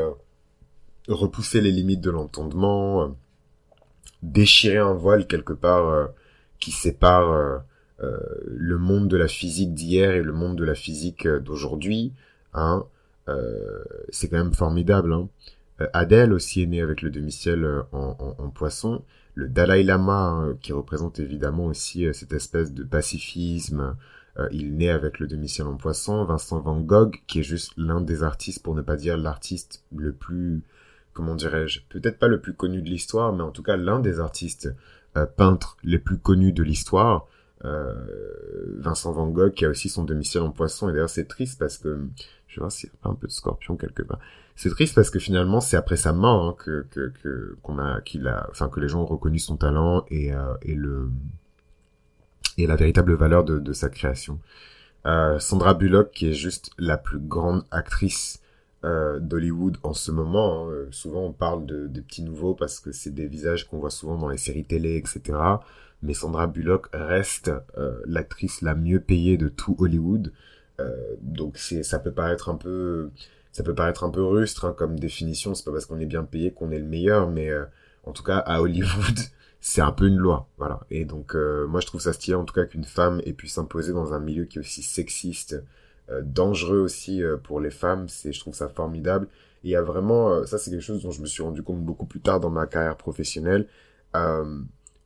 repousser 1.09 1.61
les 1.61 1.71
limites 1.71 2.01
de 2.01 2.11
l'entendement, 2.11 3.15
déchirer 4.23 4.79
un 4.79 4.95
voile 4.95 5.27
quelque 5.27 5.53
part 5.53 6.11
qui 6.61 6.71
sépare 6.71 7.63
le 7.99 8.79
monde 8.79 9.09
de 9.09 9.17
la 9.17 9.29
physique 9.29 9.75
d'hier 9.75 10.13
et 10.13 10.23
le 10.23 10.33
monde 10.33 10.57
de 10.57 10.65
la 10.65 10.75
physique 10.75 11.27
d'aujourd'hui. 11.27 12.13
Hein. 12.55 12.85
c'est 14.11 14.29
quand 14.29 14.37
même 14.39 14.55
formidable. 14.55 15.13
Hein. 15.13 15.29
Adèle 15.93 16.33
aussi 16.33 16.63
est 16.63 16.67
née 16.67 16.81
avec 16.81 17.03
le 17.03 17.11
demi-ciel 17.11 17.67
en, 17.93 18.51
poisson 18.55 19.03
le 19.35 19.49
Dalai 19.49 19.83
Lama, 19.83 20.29
hein, 20.29 20.57
qui 20.61 20.73
représente 20.73 21.19
évidemment 21.19 21.67
aussi 21.67 22.07
euh, 22.07 22.13
cette 22.13 22.33
espèce 22.33 22.73
de 22.73 22.85
pacifisme, 22.85 23.97
euh, 24.39 24.49
il 24.51 24.77
naît 24.77 24.91
avec 24.91 25.19
le 25.19 25.27
demi-ciel 25.27 25.67
en 25.67 25.77
poisson, 25.77 26.25
Vincent 26.25 26.61
Van 26.61 26.81
Gogh, 26.81 27.17
qui 27.27 27.41
est 27.41 27.45
juste 27.45 27.73
l'un 27.77 28.01
des 28.01 28.23
artistes, 28.23 28.63
pour 28.63 28.75
ne 28.75 28.83
pas 28.83 28.97
dire 28.97 29.17
l'artiste 29.17 29.85
le 29.95 30.13
plus, 30.13 30.63
comment 31.13 31.35
dirais-je, 31.35 31.81
peut-être 31.89 32.19
pas 32.19 32.29
le 32.29 32.41
plus 32.41 32.55
connu 32.55 32.83
de 32.83 32.89
l'histoire, 32.89 33.33
mais 33.33 33.43
en 33.43 33.51
tout 33.51 33.63
cas 33.63 33.77
l'un 33.77 34.01
des 34.01 34.21
artistes 34.21 34.75
euh, 35.17 35.27
peintres 35.27 35.77
les 35.83 35.99
plus 35.99 36.19
connus 36.19 36.53
de 36.53 36.63
l'histoire, 36.63 37.27
Vincent 38.79 39.13
Van 39.13 39.29
Gogh, 39.29 39.53
qui 39.53 39.65
a 39.65 39.69
aussi 39.69 39.89
son 39.89 40.03
demi-ciel 40.03 40.43
en 40.43 40.51
poisson, 40.51 40.89
et 40.89 40.93
d'ailleurs 40.93 41.09
c'est 41.09 41.29
triste 41.29 41.61
parce 41.61 41.79
que, 41.79 42.09
je 42.49 42.59
voir 42.59 42.73
s'il 42.73 42.89
y 42.89 42.93
a 42.93 42.97
pas 43.01 43.11
un 43.11 43.15
peu 43.15 43.29
de 43.29 43.33
scorpion 43.33 43.77
quelque 43.77 44.03
part, 44.03 44.19
c'est 44.57 44.71
triste 44.71 44.95
parce 44.95 45.11
que 45.11 45.19
finalement 45.19 45.61
c'est 45.61 45.77
après 45.77 45.97
sa 45.97 46.13
mort 46.13 46.49
hein, 46.49 46.55
que 46.59 46.87
que 46.93 47.57
qu'on 47.63 47.79
a 47.79 48.01
qu'il 48.01 48.27
a 48.27 48.47
enfin 48.51 48.69
que 48.69 48.81
les 48.81 48.89
gens 48.89 49.03
ont 49.03 49.07
reconnu 49.07 49.39
son 49.39 49.57
talent 49.57 50.05
et 50.09 50.33
euh, 50.33 50.55
et 50.63 50.75
le 50.75 51.11
et 52.59 52.67
la 52.67 52.77
véritable 52.77 53.15
valeur 53.15 53.45
de, 53.45 53.59
de 53.59 53.73
sa 53.73 53.89
création. 53.89 54.39
Euh, 55.07 55.39
Sandra 55.39 55.75
Bullock 55.75 56.11
qui 56.13 56.29
est 56.29 56.35
juste 56.35 56.71
la 56.79 56.97
plus 56.97 57.19
grande 57.19 57.65
actrice 57.71 58.41
euh, 58.85 59.21
d'Hollywood 59.21 59.79
en 59.83 59.95
ce 59.95 60.11
moment. 60.11 60.69
Hein. 60.69 60.87
Souvent 60.91 61.23
on 61.23 61.33
parle 61.33 61.67
de, 61.67 61.87
des 61.87 62.03
petits 62.03 62.23
nouveaux 62.23 62.55
parce 62.55 62.81
que 62.81 62.93
c'est 62.93 63.15
des 63.15 63.27
visages 63.27 63.69
qu'on 63.69 63.79
voit 63.79 63.91
souvent 63.91 64.17
dans 64.17 64.29
les 64.29 64.39
séries 64.39 64.65
télé, 64.65 64.97
etc. 64.97 65.39
Mais 66.03 66.15
Sandra 66.15 66.47
Bullock 66.49 66.89
reste 66.93 67.53
euh, 67.79 68.01
l'actrice 68.07 68.61
la 68.61 68.75
mieux 68.75 69.01
payée 69.01 69.37
de 69.37 69.49
tout 69.49 69.77
Hollywood. 69.79 70.33
Euh, 70.81 71.15
donc 71.21 71.59
c'est 71.59 71.83
ça 71.83 71.99
peut 71.99 72.11
paraître 72.11 72.49
un 72.49 72.57
peu 72.57 73.11
ça 73.53 73.63
peut 73.63 73.75
paraître 73.75 74.03
un 74.03 74.11
peu 74.11 74.23
rustre 74.25 74.65
hein, 74.65 74.75
comme 74.77 74.99
définition, 74.99 75.55
c'est 75.55 75.65
pas 75.65 75.73
parce 75.73 75.87
qu'on 75.87 76.01
est 76.01 76.07
bien 76.07 76.25
payé 76.25 76.53
qu'on 76.53 76.71
est 76.71 76.79
le 76.79 76.87
meilleur, 76.87 77.31
mais 77.31 77.51
euh, 77.51 77.65
en 78.05 78.13
tout 78.13 78.23
cas 78.23 78.39
à 78.39 78.63
Hollywood, 78.63 79.19
c'est 79.61 79.83
un 79.83 79.93
peu 79.93 80.09
une 80.09 80.17
loi, 80.17 80.49
voilà. 80.57 80.81
Et 80.91 81.05
donc 81.05 81.37
euh, 81.37 81.67
moi 81.67 81.81
je 81.81 81.87
trouve 81.87 82.01
ça 82.01 82.15
stylé 82.15 82.35
en 82.35 82.45
tout 82.45 82.55
cas 82.55 82.65
qu'une 82.65 82.85
femme 82.85 83.21
ait 83.25 83.35
pu 83.35 83.49
s'imposer 83.49 83.93
dans 83.93 84.15
un 84.15 84.21
milieu 84.21 84.47
qui 84.47 84.59
est 84.59 84.61
aussi 84.61 84.83
sexiste, 84.83 85.63
euh, 86.11 86.23
dangereux 86.25 86.79
aussi 86.79 87.23
pour 87.45 87.61
les 87.61 87.71
femmes, 87.71 88.09
c'est 88.09 88.33
je 88.33 88.41
trouve 88.41 88.55
ça 88.55 88.69
formidable. 88.69 89.29
Et 89.65 89.69
il 89.69 89.71
y 89.71 89.77
a 89.77 89.83
vraiment, 89.83 90.45
ça 90.45 90.59
c'est 90.59 90.71
quelque 90.71 90.81
chose 90.81 91.03
dont 91.03 91.13
je 91.13 91.21
me 91.21 91.27
suis 91.27 91.43
rendu 91.43 91.63
compte 91.63 91.85
beaucoup 91.85 92.07
plus 92.07 92.21
tard 92.21 92.41
dans 92.41 92.51
ma 92.51 92.67
carrière 92.67 92.97
professionnelle. 92.97 93.69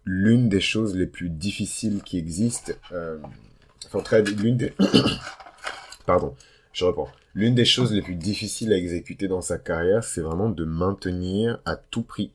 L'une 0.08 0.48
des 0.48 0.60
choses 0.60 0.96
les 0.96 1.06
plus 1.06 1.28
difficiles 1.28 2.00
qui 2.02 2.16
existent, 2.16 2.72
enfin 3.84 4.00
très 4.00 4.22
l'une 4.22 4.56
des, 4.56 4.72
pardon, 6.06 6.34
je 6.72 6.86
reprends 6.86 7.10
L'une 7.36 7.54
des 7.54 7.66
choses 7.66 7.92
les 7.92 8.00
plus 8.00 8.14
difficiles 8.14 8.72
à 8.72 8.78
exécuter 8.78 9.28
dans 9.28 9.42
sa 9.42 9.58
carrière, 9.58 10.02
c'est 10.02 10.22
vraiment 10.22 10.48
de 10.48 10.64
maintenir 10.64 11.58
à 11.66 11.76
tout 11.76 12.00
prix 12.00 12.30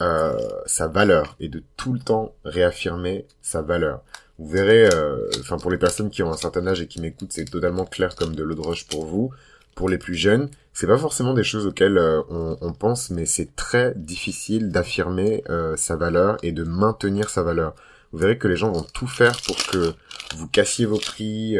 euh, 0.00 0.38
sa 0.64 0.86
valeur 0.86 1.34
et 1.40 1.48
de 1.48 1.60
tout 1.76 1.92
le 1.92 1.98
temps 1.98 2.32
réaffirmer 2.44 3.26
sa 3.42 3.62
valeur. 3.62 4.04
Vous 4.38 4.48
verrez, 4.48 4.86
euh, 4.94 5.28
enfin 5.40 5.58
pour 5.58 5.72
les 5.72 5.76
personnes 5.76 6.08
qui 6.08 6.22
ont 6.22 6.30
un 6.30 6.36
certain 6.36 6.68
âge 6.68 6.80
et 6.80 6.86
qui 6.86 7.00
m'écoutent, 7.00 7.32
c'est 7.32 7.46
totalement 7.46 7.84
clair 7.84 8.14
comme 8.14 8.36
de 8.36 8.44
l'eau 8.44 8.54
de 8.54 8.60
roche 8.60 8.86
pour 8.86 9.06
vous. 9.06 9.32
Pour 9.74 9.88
les 9.88 9.98
plus 9.98 10.14
jeunes, 10.14 10.48
c'est 10.72 10.86
pas 10.86 10.98
forcément 10.98 11.34
des 11.34 11.42
choses 11.42 11.66
auxquelles 11.66 11.98
euh, 11.98 12.22
on, 12.30 12.56
on, 12.60 12.72
pense, 12.72 13.10
mais 13.10 13.26
c'est 13.26 13.56
très 13.56 13.92
difficile 13.96 14.70
d'affirmer 14.70 15.42
sa 15.74 15.96
valeur 15.96 16.36
et 16.44 16.52
de 16.52 16.62
maintenir 16.62 17.28
sa 17.28 17.42
valeur. 17.42 17.74
Vous 18.12 18.18
verrez 18.18 18.38
que 18.38 18.46
les 18.46 18.54
gens 18.54 18.70
vont 18.70 18.86
tout 18.94 19.08
faire 19.08 19.36
pour 19.44 19.56
que 19.66 19.94
vous 20.36 20.46
cassiez 20.46 20.86
vos 20.86 20.98
prix, 20.98 21.58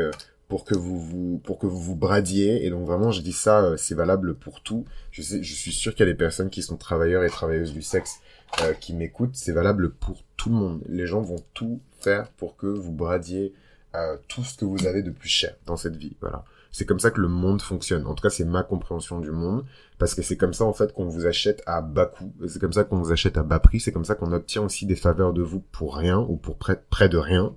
pour 0.49 0.65
que 0.65 0.75
vous 0.75 1.01
vous 1.01 1.39
pour 1.39 1.59
que 1.59 1.67
vous 1.67 1.81
vous 1.81 1.97
bradiez. 1.97 2.65
Et 2.65 2.71
donc 2.71 2.87
vraiment 2.87 3.11
je 3.11 3.23
dis 3.23 3.33
ça 3.33 3.63
euh, 3.63 3.77
c'est 3.77 3.95
valable 3.95 4.35
pour 4.35 4.63
tout. 4.63 4.85
Je 5.11 5.23
sais 5.23 5.43
je 5.43 5.55
suis 5.55 5.73
sûr 5.73 5.95
qu'il 5.95 6.07
y 6.07 6.09
a 6.09 6.13
des 6.13 6.19
personnes 6.19 6.51
qui 6.51 6.63
sont 6.63 6.77
travailleurs 6.77 7.25
et 7.25 7.31
travailleuses 7.31 7.73
du 7.73 7.83
sexe 7.83 8.21
euh, 8.63 8.73
qui 8.75 8.95
m'écoutent. 8.95 9.35
C'est 9.35 9.53
valable 9.53 9.91
pour 9.91 10.23
tout 10.37 10.51
le 10.51 10.57
monde. 10.57 10.83
Les 10.89 11.07
gens 11.07 11.23
vont 11.23 11.43
tout 11.55 11.81
faire 12.01 12.31
pour 12.33 12.57
que 12.57 12.67
vous 12.67 12.93
bradiez 12.93 13.55
euh, 13.95 14.17
tout 14.29 14.45
ce 14.45 14.57
que 14.57 14.65
vous 14.65 14.87
avez 14.87 15.03
de 15.03 15.11
plus 15.11 15.29
cher 15.29 15.55
dans 15.67 15.77
cette 15.77 15.97
vie. 15.97 16.17
Voilà. 16.21 16.45
C'est 16.73 16.87
comme 16.87 16.99
ça 16.99 17.13
que 17.13 17.21
le 17.21 17.29
monde 17.29 17.63
fonctionne. 17.63 18.05
En 18.07 18.15
tout 18.15 18.23
cas 18.23 18.31
c'est 18.31 18.45
ma 18.45 18.65
compréhension 18.65 19.21
du 19.21 19.31
monde. 19.31 19.65
Parce 19.99 20.15
que 20.15 20.23
c'est 20.23 20.37
comme 20.37 20.53
ça 20.53 20.65
en 20.65 20.73
fait 20.73 20.93
qu'on 20.93 21.07
vous 21.07 21.27
achète 21.27 21.63
à 21.67 21.81
bas 21.81 22.07
coût. 22.07 22.33
C'est 22.49 22.61
comme 22.61 22.73
ça 22.73 22.85
qu'on 22.85 22.99
vous 22.99 23.13
achète 23.13 23.39
à 23.39 23.45
bas 23.45 23.61
prix. 23.61 23.81
C'est 23.81 23.93
comme 23.93 24.05
ça 24.05 24.17
qu'on 24.17 24.33
obtient 24.33 24.63
aussi 24.63 24.85
des 24.85 24.97
faveurs 24.97 25.33
de 25.33 25.43
vous 25.43 25.61
pour 25.61 25.97
rien 25.97 26.19
ou 26.19 26.37
pour 26.37 26.59
près, 26.59 26.83
près 26.91 27.09
de 27.09 27.17
rien 27.17 27.55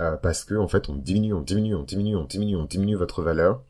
euh, 0.00 0.16
parce 0.16 0.44
que 0.44 0.54
en 0.54 0.68
fait 0.68 0.88
on 0.88 0.94
diminue, 0.94 1.34
on 1.34 1.42
diminue, 1.42 1.74
on 1.74 1.82
diminue, 1.82 2.16
on 2.16 2.24
diminue, 2.24 2.56
on 2.56 2.64
diminue 2.64 2.96
votre 2.96 3.22
valeur 3.22 3.62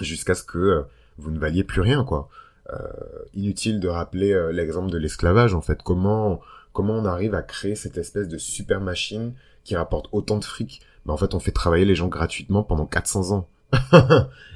jusqu'à 0.00 0.34
ce 0.34 0.42
que 0.42 0.58
euh, 0.58 0.82
vous 1.18 1.30
ne 1.30 1.38
valiez 1.38 1.64
plus 1.64 1.80
rien 1.80 2.04
quoi. 2.04 2.28
Euh, 2.72 2.88
inutile 3.32 3.78
de 3.78 3.88
rappeler 3.88 4.50
l'exemple 4.52 4.90
de 4.90 4.98
l'esclavage 4.98 5.54
en 5.54 5.60
fait. 5.60 5.82
Comment 5.82 6.40
comment 6.72 6.94
on 6.94 7.04
arrive 7.04 7.34
à 7.34 7.42
créer 7.42 7.76
cette 7.76 7.96
espèce 7.96 8.28
de 8.28 8.38
super 8.38 8.80
machine 8.80 9.34
qui 9.62 9.76
rapporte 9.76 10.08
autant 10.12 10.38
de 10.38 10.44
fric? 10.44 10.82
Ben, 11.06 11.14
en 11.14 11.16
fait 11.16 11.32
on 11.34 11.40
fait 11.40 11.52
travailler 11.52 11.84
les 11.84 11.94
gens 11.94 12.08
gratuitement 12.08 12.64
pendant 12.64 12.86
400 12.86 13.36
ans. 13.36 13.48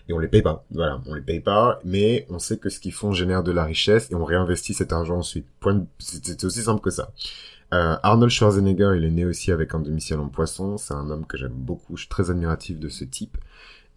et 0.08 0.12
on 0.12 0.18
les 0.18 0.28
paye 0.28 0.42
pas. 0.42 0.64
Voilà, 0.72 1.00
on 1.06 1.14
les 1.14 1.20
paye 1.20 1.40
pas, 1.40 1.78
mais 1.84 2.26
on 2.30 2.38
sait 2.38 2.58
que 2.58 2.68
ce 2.68 2.80
qu'ils 2.80 2.92
font 2.92 3.12
génère 3.12 3.42
de 3.42 3.52
la 3.52 3.64
richesse 3.64 4.10
et 4.10 4.14
on 4.14 4.24
réinvestit 4.24 4.74
cet 4.74 4.92
argent 4.92 5.18
ensuite. 5.18 5.46
Point. 5.60 5.86
C'est 5.98 6.42
aussi 6.44 6.62
simple 6.62 6.80
que 6.80 6.90
ça. 6.90 7.12
Euh, 7.72 7.96
Arnold 8.02 8.32
Schwarzenegger, 8.32 8.94
il 8.96 9.04
est 9.04 9.10
né 9.10 9.24
aussi 9.24 9.52
avec 9.52 9.74
un 9.74 9.80
domicile 9.80 10.18
en 10.18 10.28
poisson. 10.28 10.76
C'est 10.76 10.94
un 10.94 11.10
homme 11.10 11.26
que 11.26 11.36
j'aime 11.36 11.52
beaucoup. 11.52 11.96
Je 11.96 12.02
suis 12.02 12.08
très 12.08 12.30
admiratif 12.30 12.78
de 12.78 12.88
ce 12.88 13.04
type. 13.04 13.38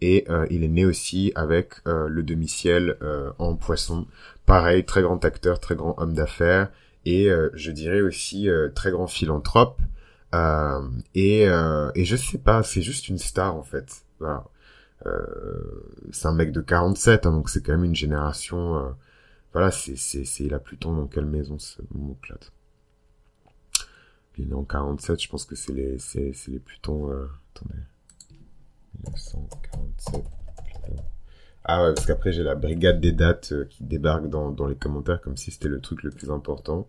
Et 0.00 0.26
euh, 0.28 0.46
il 0.50 0.64
est 0.64 0.68
né 0.68 0.84
aussi 0.84 1.32
avec 1.34 1.74
euh, 1.86 2.08
le 2.08 2.22
domicile 2.22 2.96
en 3.38 3.56
poisson. 3.56 4.06
Pareil, 4.46 4.84
très 4.84 5.02
grand 5.02 5.24
acteur, 5.24 5.60
très 5.60 5.76
grand 5.76 5.94
homme 5.98 6.14
d'affaires. 6.14 6.70
Et 7.06 7.28
je 7.54 7.70
dirais 7.70 8.00
aussi 8.00 8.48
très 8.74 8.90
grand 8.90 9.06
philanthrope. 9.06 9.80
et, 11.14 11.42
et 11.42 12.04
je 12.04 12.16
sais 12.16 12.38
pas, 12.38 12.62
c'est 12.62 12.82
juste 12.82 13.08
une 13.08 13.18
star 13.18 13.54
en 13.56 13.62
fait. 13.62 14.04
Voilà. 14.20 14.44
c'est 16.12 16.28
un 16.28 16.32
mec 16.32 16.52
de 16.52 16.60
47, 16.62 17.26
hein, 17.26 17.32
donc 17.32 17.50
c'est 17.50 17.62
quand 17.62 17.72
même 17.72 17.84
une 17.84 17.94
génération... 17.94 18.94
voilà, 19.52 19.70
c'est, 19.70 19.96
c'est, 19.96 20.24
c'est, 20.24 20.44
il 20.44 20.54
a 20.54 20.58
Pluton 20.58 20.94
dans 20.96 21.06
quelle 21.06 21.26
maison 21.26 21.58
ce 21.58 21.82
mot 21.94 22.16
est 24.42 24.52
en 24.52 24.64
47, 24.64 25.22
je 25.22 25.28
pense 25.28 25.44
que 25.44 25.54
c'est 25.54 25.72
les, 25.72 25.98
c'est, 25.98 26.32
c'est 26.32 26.50
les 26.50 26.58
Plutons, 26.58 27.10
euh, 27.10 27.26
attendez. 27.54 27.80
1947. 29.04 30.24
Ah 31.66 31.82
ouais, 31.82 31.94
parce 31.94 32.06
qu'après 32.06 32.32
j'ai 32.32 32.42
la 32.42 32.54
brigade 32.54 33.00
des 33.00 33.12
dates 33.12 33.52
euh, 33.52 33.64
qui 33.64 33.84
débarque 33.84 34.28
dans, 34.28 34.50
dans 34.50 34.66
les 34.66 34.76
commentaires 34.76 35.20
comme 35.20 35.36
si 35.36 35.50
c'était 35.50 35.68
le 35.68 35.80
truc 35.80 36.02
le 36.02 36.10
plus 36.10 36.30
important. 36.30 36.88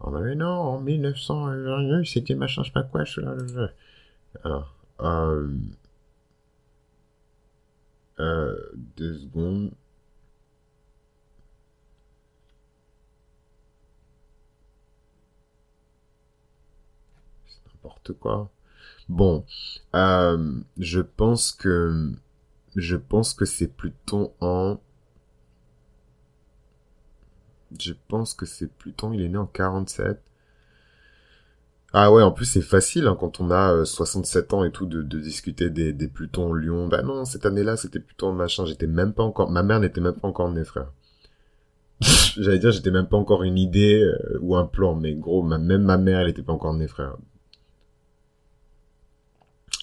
On 0.00 0.14
avait 0.14 0.34
non, 0.34 0.48
en 0.48 0.80
1900, 0.80 2.04
c'était 2.04 2.34
machin, 2.34 2.62
je 2.62 2.68
sais 2.68 2.72
pas 2.72 2.82
quoi. 2.82 3.04
Je... 3.04 3.20
Alors, 4.44 4.74
euh, 5.00 5.48
euh, 8.20 8.56
deux 8.96 9.18
secondes. 9.18 9.72
N'importe 17.82 18.12
quoi. 18.12 18.50
Bon, 19.08 19.44
euh, 19.94 20.60
je 20.78 21.00
pense 21.00 21.52
que 21.52 22.12
je 22.76 22.96
pense 22.96 23.34
que 23.34 23.44
c'est 23.44 23.68
plutôt 23.68 24.34
en 24.40 24.78
je 27.78 27.94
pense 28.08 28.34
que 28.34 28.46
c'est 28.46 28.70
Pluton, 28.70 29.12
il 29.12 29.22
est 29.22 29.28
né 29.28 29.38
en 29.38 29.46
47. 29.46 30.20
Ah 31.94 32.10
ouais, 32.12 32.22
en 32.22 32.32
plus 32.32 32.46
c'est 32.46 32.62
facile 32.62 33.06
hein, 33.06 33.16
quand 33.18 33.40
on 33.40 33.50
a 33.50 33.84
67 33.84 34.52
euh, 34.52 34.56
ans 34.56 34.64
et 34.64 34.70
tout 34.72 34.86
de, 34.86 35.02
discuter 35.02 35.68
des, 35.70 35.92
des 35.92 36.08
Plutons 36.08 36.54
Lyon. 36.54 36.88
Bah 36.88 37.02
non, 37.02 37.24
cette 37.24 37.44
année-là 37.46 37.76
c'était 37.76 38.00
Pluton 38.00 38.32
machin, 38.32 38.64
j'étais 38.64 38.86
même 38.86 39.12
pas 39.12 39.22
encore... 39.22 39.50
Ma 39.50 39.62
mère 39.62 39.80
n'était 39.80 40.00
même 40.00 40.14
pas 40.14 40.28
encore 40.28 40.50
née 40.50 40.64
frère. 40.64 40.92
J'allais 42.00 42.58
dire 42.58 42.70
j'étais 42.72 42.90
même 42.90 43.08
pas 43.08 43.18
encore 43.18 43.42
une 43.42 43.58
idée 43.58 44.02
euh, 44.02 44.38
ou 44.40 44.56
un 44.56 44.66
plan, 44.66 44.94
mais 44.94 45.14
gros, 45.14 45.42
même 45.42 45.82
ma 45.82 45.98
mère 45.98 46.20
elle 46.20 46.28
était 46.28 46.42
pas 46.42 46.52
encore 46.52 46.74
née 46.74 46.88
frère. 46.88 47.16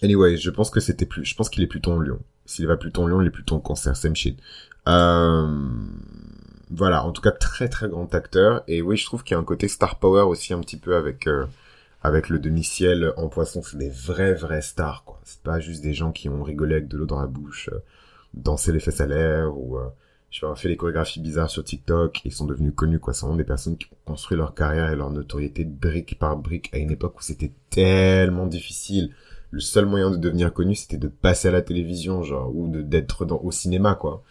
Anyway, 0.01 0.37
je 0.37 0.49
pense 0.49 0.69
que 0.69 0.79
c'était 0.79 1.05
plus, 1.05 1.25
je 1.25 1.35
pense 1.35 1.49
qu'il 1.49 1.63
est 1.63 1.67
plutôt 1.67 1.91
en 1.91 1.99
Lion. 1.99 2.19
S'il 2.45 2.67
va 2.67 2.77
plutôt 2.77 3.03
en 3.03 3.07
Lion, 3.07 3.21
il 3.21 3.27
est 3.27 3.31
plutôt 3.31 3.55
en 3.55 3.59
cancer, 3.59 3.95
same 3.95 4.15
shit. 4.15 4.39
Euh, 4.87 5.47
voilà, 6.71 7.03
en 7.03 7.11
tout 7.11 7.21
cas 7.21 7.31
très 7.31 7.67
très 7.67 7.89
grand 7.89 8.13
acteur. 8.13 8.63
Et 8.67 8.81
oui, 8.81 8.97
je 8.97 9.05
trouve 9.05 9.23
qu'il 9.23 9.33
y 9.35 9.37
a 9.37 9.39
un 9.39 9.43
côté 9.43 9.67
star 9.67 9.99
power 9.99 10.21
aussi 10.23 10.53
un 10.53 10.59
petit 10.59 10.77
peu 10.77 10.95
avec 10.95 11.27
euh, 11.27 11.45
avec 12.03 12.29
le 12.29 12.39
demi-ciel 12.39 13.13
en 13.17 13.27
poisson. 13.27 13.61
C'est 13.63 13.77
des 13.77 13.89
vrais 13.89 14.33
vrais 14.33 14.61
stars 14.61 15.03
quoi. 15.03 15.19
C'est 15.23 15.41
pas 15.41 15.59
juste 15.59 15.83
des 15.83 15.93
gens 15.93 16.11
qui 16.11 16.29
ont 16.29 16.43
rigolé 16.43 16.75
avec 16.75 16.87
de 16.87 16.97
l'eau 16.97 17.05
dans 17.05 17.19
la 17.19 17.27
bouche, 17.27 17.69
euh, 17.73 17.79
dansé 18.33 18.71
les 18.71 18.79
fesses 18.79 19.01
à 19.01 19.07
l'air 19.07 19.57
ou 19.57 19.77
euh, 19.77 19.87
je 20.31 20.41
sais 20.41 20.55
fait 20.55 20.67
des 20.69 20.77
chorégraphies 20.77 21.21
bizarres 21.21 21.49
sur 21.49 21.63
TikTok 21.63 22.21
et 22.25 22.29
sont 22.29 22.45
devenus 22.45 22.73
connus 22.75 22.99
quoi. 22.99 23.13
C'est 23.13 23.21
vraiment 23.21 23.37
des 23.37 23.43
personnes 23.43 23.77
qui 23.77 23.87
ont 23.91 24.11
construit 24.11 24.37
leur 24.37 24.53
carrière 24.53 24.91
et 24.91 24.95
leur 24.95 25.09
notoriété 25.09 25.65
brique 25.65 26.19
par 26.19 26.37
brique 26.37 26.69
à 26.73 26.77
une 26.77 26.91
époque 26.91 27.17
où 27.17 27.23
c'était 27.23 27.51
tellement 27.71 28.45
difficile 28.45 29.11
le 29.51 29.59
seul 29.59 29.85
moyen 29.85 30.11
de 30.11 30.17
devenir 30.17 30.53
connu, 30.53 30.75
c'était 30.75 30.97
de 30.97 31.07
passer 31.07 31.47
à 31.47 31.51
la 31.51 31.61
télévision, 31.61 32.23
genre, 32.23 32.55
ou 32.55 32.67
d'être 32.67 33.25
dans 33.25 33.39
au 33.39 33.51
cinéma, 33.51 33.95
quoi. 33.95 34.23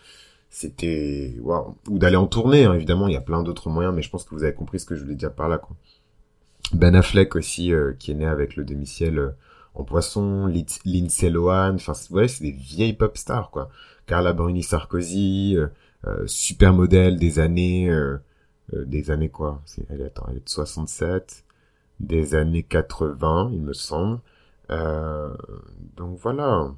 C'était, 0.51 1.37
waouh, 1.41 1.77
ou 1.89 1.99
d'aller 1.99 2.17
en 2.17 2.27
tournée, 2.27 2.65
hein, 2.65 2.75
évidemment. 2.75 3.09
Il 3.09 3.15
y 3.15 3.17
a 3.17 3.21
plein 3.21 3.43
d'autres 3.43 3.69
moyens, 3.69 3.95
mais 3.95 4.03
je 4.03 4.11
pense 4.11 4.25
que 4.25 4.35
vous 4.35 4.45
avez 4.45 4.55
compris 4.55 4.81
ce 4.81 4.87
que 4.87 4.95
je 4.95 5.03
voulais 5.03 5.15
dire 5.15 5.33
par 5.33 5.49
là, 5.49 5.59
quoi. 5.59 5.77
Ben 6.73 6.95
Affleck 6.95 7.35
aussi, 7.35 7.73
euh, 7.73 7.95
qui 7.99 8.11
est 8.11 8.15
né 8.15 8.27
avec 8.27 8.57
le 8.57 8.65
demi-ciel 8.65 9.19
euh, 9.19 9.31
en 9.75 9.85
poisson, 9.85 10.47
Lindsay 10.85 11.31
Lohan, 11.31 11.75
enfin, 11.75 11.93
ouais, 12.11 12.29
c'est 12.29 12.45
des 12.45 12.53
vieilles 12.53 12.95
pop 12.95 13.17
stars, 13.17 13.51
quoi. 13.51 13.71
Carla 14.07 14.33
Bruni 14.33 14.63
Sarkozy, 14.63 15.55
euh, 15.57 15.69
euh 16.07 16.27
super 16.27 16.73
modèle 16.73 17.19
des 17.19 17.39
années, 17.39 17.91
des 18.73 19.11
années 19.11 19.29
quoi? 19.29 19.63
Elle, 19.91 20.03
attends, 20.03 20.27
elle 20.31 20.39
est 20.39 20.45
de 20.45 20.49
67, 20.49 21.45
des 22.01 22.35
années 22.35 22.63
80, 22.63 23.51
il 23.53 23.63
me 23.63 23.73
semble. 23.73 24.21
Euh, 24.71 25.35
donc 25.97 26.19
voilà. 26.19 26.73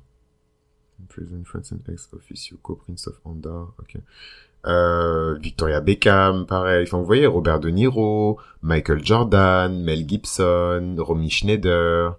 Prison 1.08 1.42
France 1.44 1.72
and 1.72 1.92
Ex 1.92 2.08
Officio, 2.12 2.58
Co-Prince 2.62 3.08
of 3.08 3.20
Andor, 3.24 3.74
ok. 3.78 3.96
Euh, 4.66 5.38
Victoria 5.40 5.80
Beckham, 5.80 6.46
pareil. 6.46 6.84
Enfin, 6.84 6.98
vous 6.98 7.06
voyez, 7.06 7.26
Robert 7.26 7.60
De 7.60 7.70
Niro, 7.70 8.38
Michael 8.62 9.04
Jordan, 9.04 9.82
Mel 9.82 10.06
Gibson, 10.06 10.96
Romy 10.98 11.30
Schneider. 11.30 12.16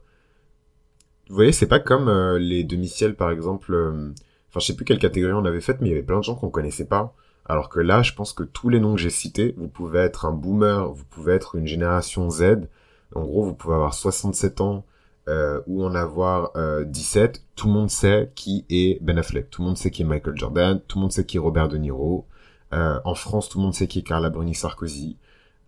Vous 1.29 1.35
voyez, 1.35 1.51
c'est 1.51 1.67
pas 1.67 1.79
comme 1.79 2.09
euh, 2.09 2.39
les 2.39 2.63
demi-ciels, 2.63 3.15
par 3.15 3.31
exemple. 3.31 3.73
Euh, 3.73 4.11
enfin, 4.49 4.59
je 4.59 4.65
sais 4.65 4.75
plus 4.75 4.85
quelle 4.85 4.99
catégorie 4.99 5.33
on 5.33 5.45
avait 5.45 5.61
faite, 5.61 5.77
mais 5.81 5.87
il 5.87 5.91
y 5.91 5.93
avait 5.93 6.03
plein 6.03 6.17
de 6.17 6.23
gens 6.23 6.35
qu'on 6.35 6.49
connaissait 6.49 6.87
pas. 6.87 7.13
Alors 7.45 7.69
que 7.69 7.79
là, 7.79 8.01
je 8.01 8.13
pense 8.13 8.33
que 8.33 8.43
tous 8.43 8.69
les 8.69 8.79
noms 8.79 8.95
que 8.95 9.01
j'ai 9.01 9.09
cités, 9.09 9.53
vous 9.57 9.67
pouvez 9.67 9.99
être 9.99 10.25
un 10.25 10.31
boomer, 10.31 10.91
vous 10.91 11.05
pouvez 11.05 11.33
être 11.33 11.55
une 11.55 11.67
génération 11.67 12.29
Z. 12.29 12.67
En 13.15 13.23
gros, 13.23 13.43
vous 13.43 13.53
pouvez 13.53 13.75
avoir 13.75 13.93
67 13.93 14.61
ans, 14.61 14.85
euh, 15.27 15.61
ou 15.67 15.83
en 15.83 15.95
avoir 15.95 16.51
17, 16.85 17.43
tout 17.55 17.67
le 17.67 17.73
monde 17.73 17.89
sait 17.89 18.31
qui 18.35 18.65
est 18.69 19.01
Ben 19.03 19.17
Affleck, 19.17 19.49
tout 19.49 19.61
le 19.61 19.67
monde 19.67 19.77
sait 19.77 19.91
qui 19.91 20.01
est 20.01 20.05
Michael 20.05 20.37
Jordan, 20.37 20.81
tout 20.87 20.97
le 20.97 21.03
monde 21.03 21.11
sait 21.11 21.25
qui 21.25 21.37
est 21.37 21.39
Robert 21.39 21.69
De 21.69 21.77
Niro. 21.77 22.25
en 22.71 23.15
France, 23.15 23.49
tout 23.49 23.59
le 23.59 23.63
monde 23.63 23.73
sait 23.73 23.87
qui 23.87 23.99
est 23.99 24.03
Carla 24.03 24.29
Bruni 24.29 24.55
Sarkozy. 24.55 25.17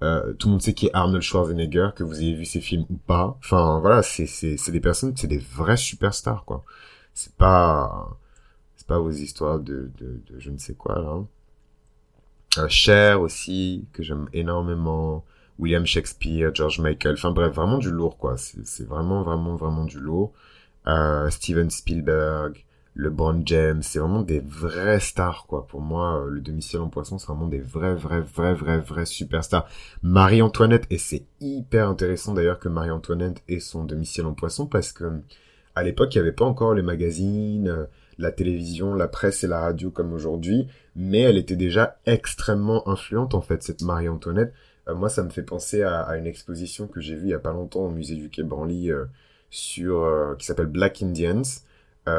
tout 0.01 0.47
le 0.47 0.51
monde 0.51 0.61
sait 0.61 0.73
qui 0.73 0.87
est 0.87 0.91
Arnold 0.93 1.21
Schwarzenegger, 1.23 1.89
que 1.95 2.03
vous 2.03 2.19
ayez 2.19 2.33
vu 2.35 2.45
ses 2.45 2.61
films 2.61 2.85
ou 2.89 2.97
pas. 2.97 3.37
Enfin, 3.39 3.79
voilà, 3.79 4.01
c'est 4.03 4.71
des 4.71 4.79
personnes, 4.81 5.13
c'est 5.15 5.27
des 5.27 5.37
vrais 5.37 5.77
superstars, 5.77 6.45
quoi. 6.45 6.63
C'est 7.13 7.35
pas 7.35 8.17
c'est 8.75 8.87
pas 8.87 8.99
vos 8.99 9.11
histoires 9.11 9.59
de, 9.59 9.91
de, 9.97 10.21
de 10.27 10.39
je 10.39 10.49
ne 10.49 10.57
sais 10.57 10.73
quoi 10.73 10.99
là. 10.99 11.23
Euh, 12.57 12.67
Cher 12.67 13.21
aussi, 13.21 13.87
que 13.93 14.03
j'aime 14.03 14.27
énormément. 14.33 15.23
William 15.59 15.85
Shakespeare, 15.85 16.53
George 16.53 16.79
Michael, 16.79 17.13
enfin 17.13 17.31
bref, 17.31 17.53
vraiment 17.53 17.77
du 17.77 17.91
lourd 17.91 18.17
quoi. 18.17 18.35
C'est 18.37 18.87
vraiment, 18.87 19.23
vraiment, 19.23 19.55
vraiment 19.55 19.85
du 19.85 19.99
lourd. 19.99 20.33
Euh, 20.87 21.29
Steven 21.29 21.69
Spielberg, 21.69 22.65
LeBron 22.95 23.41
James, 23.45 23.81
c'est 23.81 23.99
vraiment 23.99 24.21
des 24.21 24.39
vrais 24.39 24.99
stars 24.99 25.45
quoi. 25.47 25.65
Pour 25.67 25.81
moi, 25.81 26.21
euh, 26.21 26.29
le 26.29 26.41
demi-ciel 26.41 26.81
en 26.81 26.89
poisson, 26.89 27.17
c'est 27.17 27.27
vraiment 27.27 27.47
des 27.47 27.61
vrais, 27.61 27.95
vrais, 27.95 28.21
vrais, 28.21 28.53
vrais, 28.53 28.79
vrais 28.79 29.05
superstars. 29.05 29.67
Marie-Antoinette, 30.01 30.85
et 30.89 30.97
c'est 30.97 31.25
hyper 31.39 31.89
intéressant 31.89 32.33
d'ailleurs 32.33 32.59
que 32.59 32.69
Marie-Antoinette 32.69 33.43
ait 33.47 33.59
son 33.59 33.85
demi-ciel 33.85 34.25
en 34.25 34.33
poisson 34.33 34.67
parce 34.67 34.91
que 34.91 35.21
à 35.75 35.83
l'époque, 35.83 36.13
il 36.13 36.19
n'y 36.19 36.21
avait 36.21 36.31
pas 36.31 36.45
encore 36.45 36.75
les 36.75 36.83
magazines, 36.83 37.67
euh, 37.67 37.85
la 38.19 38.31
télévision, 38.31 38.93
la 38.93 39.07
presse 39.07 39.43
et 39.43 39.47
la 39.47 39.59
radio 39.59 39.89
comme 39.89 40.13
aujourd'hui, 40.13 40.67
mais 40.95 41.21
elle 41.21 41.37
était 41.37 41.55
déjà 41.55 41.97
extrêmement 42.05 42.87
influente 42.87 43.33
en 43.33 43.41
fait, 43.41 43.63
cette 43.63 43.81
Marie-Antoinette. 43.81 44.53
Euh, 44.87 44.95
moi, 44.95 45.09
ça 45.09 45.23
me 45.23 45.29
fait 45.29 45.43
penser 45.43 45.83
à, 45.83 46.17
une 46.17 46.27
exposition 46.27 46.87
que 46.87 47.01
j'ai 47.01 47.15
vue 47.15 47.27
il 47.27 47.31
y 47.31 47.33
a 47.33 47.39
pas 47.39 47.53
longtemps 47.53 47.81
au 47.81 47.89
musée 47.89 48.15
du 48.15 48.29
Quai 48.29 48.43
Branly 48.43 48.91
euh, 48.91 49.05
sur 49.49 50.03
euh, 50.03 50.35
qui 50.35 50.45
s'appelle 50.45 50.67
Black 50.67 51.01
Indians. 51.01 51.41
et 52.07 52.11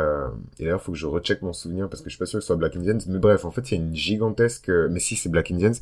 d'ailleurs, 0.59 0.81
il 0.81 0.85
faut 0.85 0.92
que 0.92 0.98
je 0.98 1.07
recheck 1.07 1.42
mon 1.42 1.53
souvenir 1.53 1.88
parce 1.88 2.03
que 2.03 2.09
je 2.09 2.14
suis 2.14 2.18
pas 2.18 2.27
sûr 2.27 2.38
que 2.38 2.42
ce 2.42 2.46
soit 2.48 2.57
Black 2.57 2.77
Indians. 2.77 2.98
Mais 3.09 3.18
bref, 3.18 3.44
en 3.44 3.50
fait, 3.50 3.70
il 3.70 3.79
y 3.79 3.81
a 3.81 3.85
une 3.85 3.94
gigantesque, 3.94 4.70
mais 4.90 5.00
si 5.00 5.16
c'est 5.16 5.29
Black 5.29 5.50
Indians, 5.50 5.72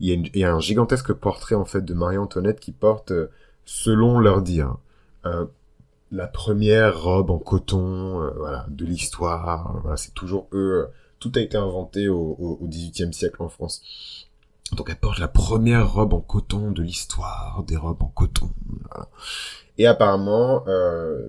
il 0.00 0.30
y, 0.34 0.44
a 0.44 0.54
un 0.54 0.60
gigantesque 0.60 1.12
portrait 1.12 1.56
en 1.56 1.66
fait 1.66 1.82
de 1.82 1.92
Marie-Antoinette 1.92 2.58
qui 2.58 2.72
porte, 2.72 3.12
selon 3.66 4.18
leur 4.18 4.40
dire, 4.40 4.78
la 6.12 6.26
première 6.26 7.02
robe 7.02 7.30
en 7.30 7.38
coton, 7.38 8.22
euh, 8.22 8.30
voilà, 8.36 8.66
de 8.68 8.84
l'histoire. 8.84 9.78
Voilà, 9.82 9.96
c'est 9.96 10.14
toujours 10.14 10.48
eux. 10.52 10.88
tout 11.18 11.32
a 11.36 11.40
été 11.40 11.56
inventé 11.56 12.08
au, 12.08 12.36
au, 12.38 12.66
XVIIIe 12.66 13.12
siècle 13.12 13.42
en 13.42 13.48
France. 13.48 13.82
Donc 14.76 14.88
elle 14.88 14.96
porte 14.96 15.18
la 15.18 15.28
première 15.28 15.92
robe 15.92 16.14
en 16.14 16.20
coton 16.20 16.70
de 16.70 16.82
l'histoire 16.82 17.64
des 17.66 17.76
robes 17.76 18.02
en 18.02 18.08
coton. 18.08 18.50
Et 19.78 19.86
apparemment, 19.86 20.64
euh, 20.68 21.20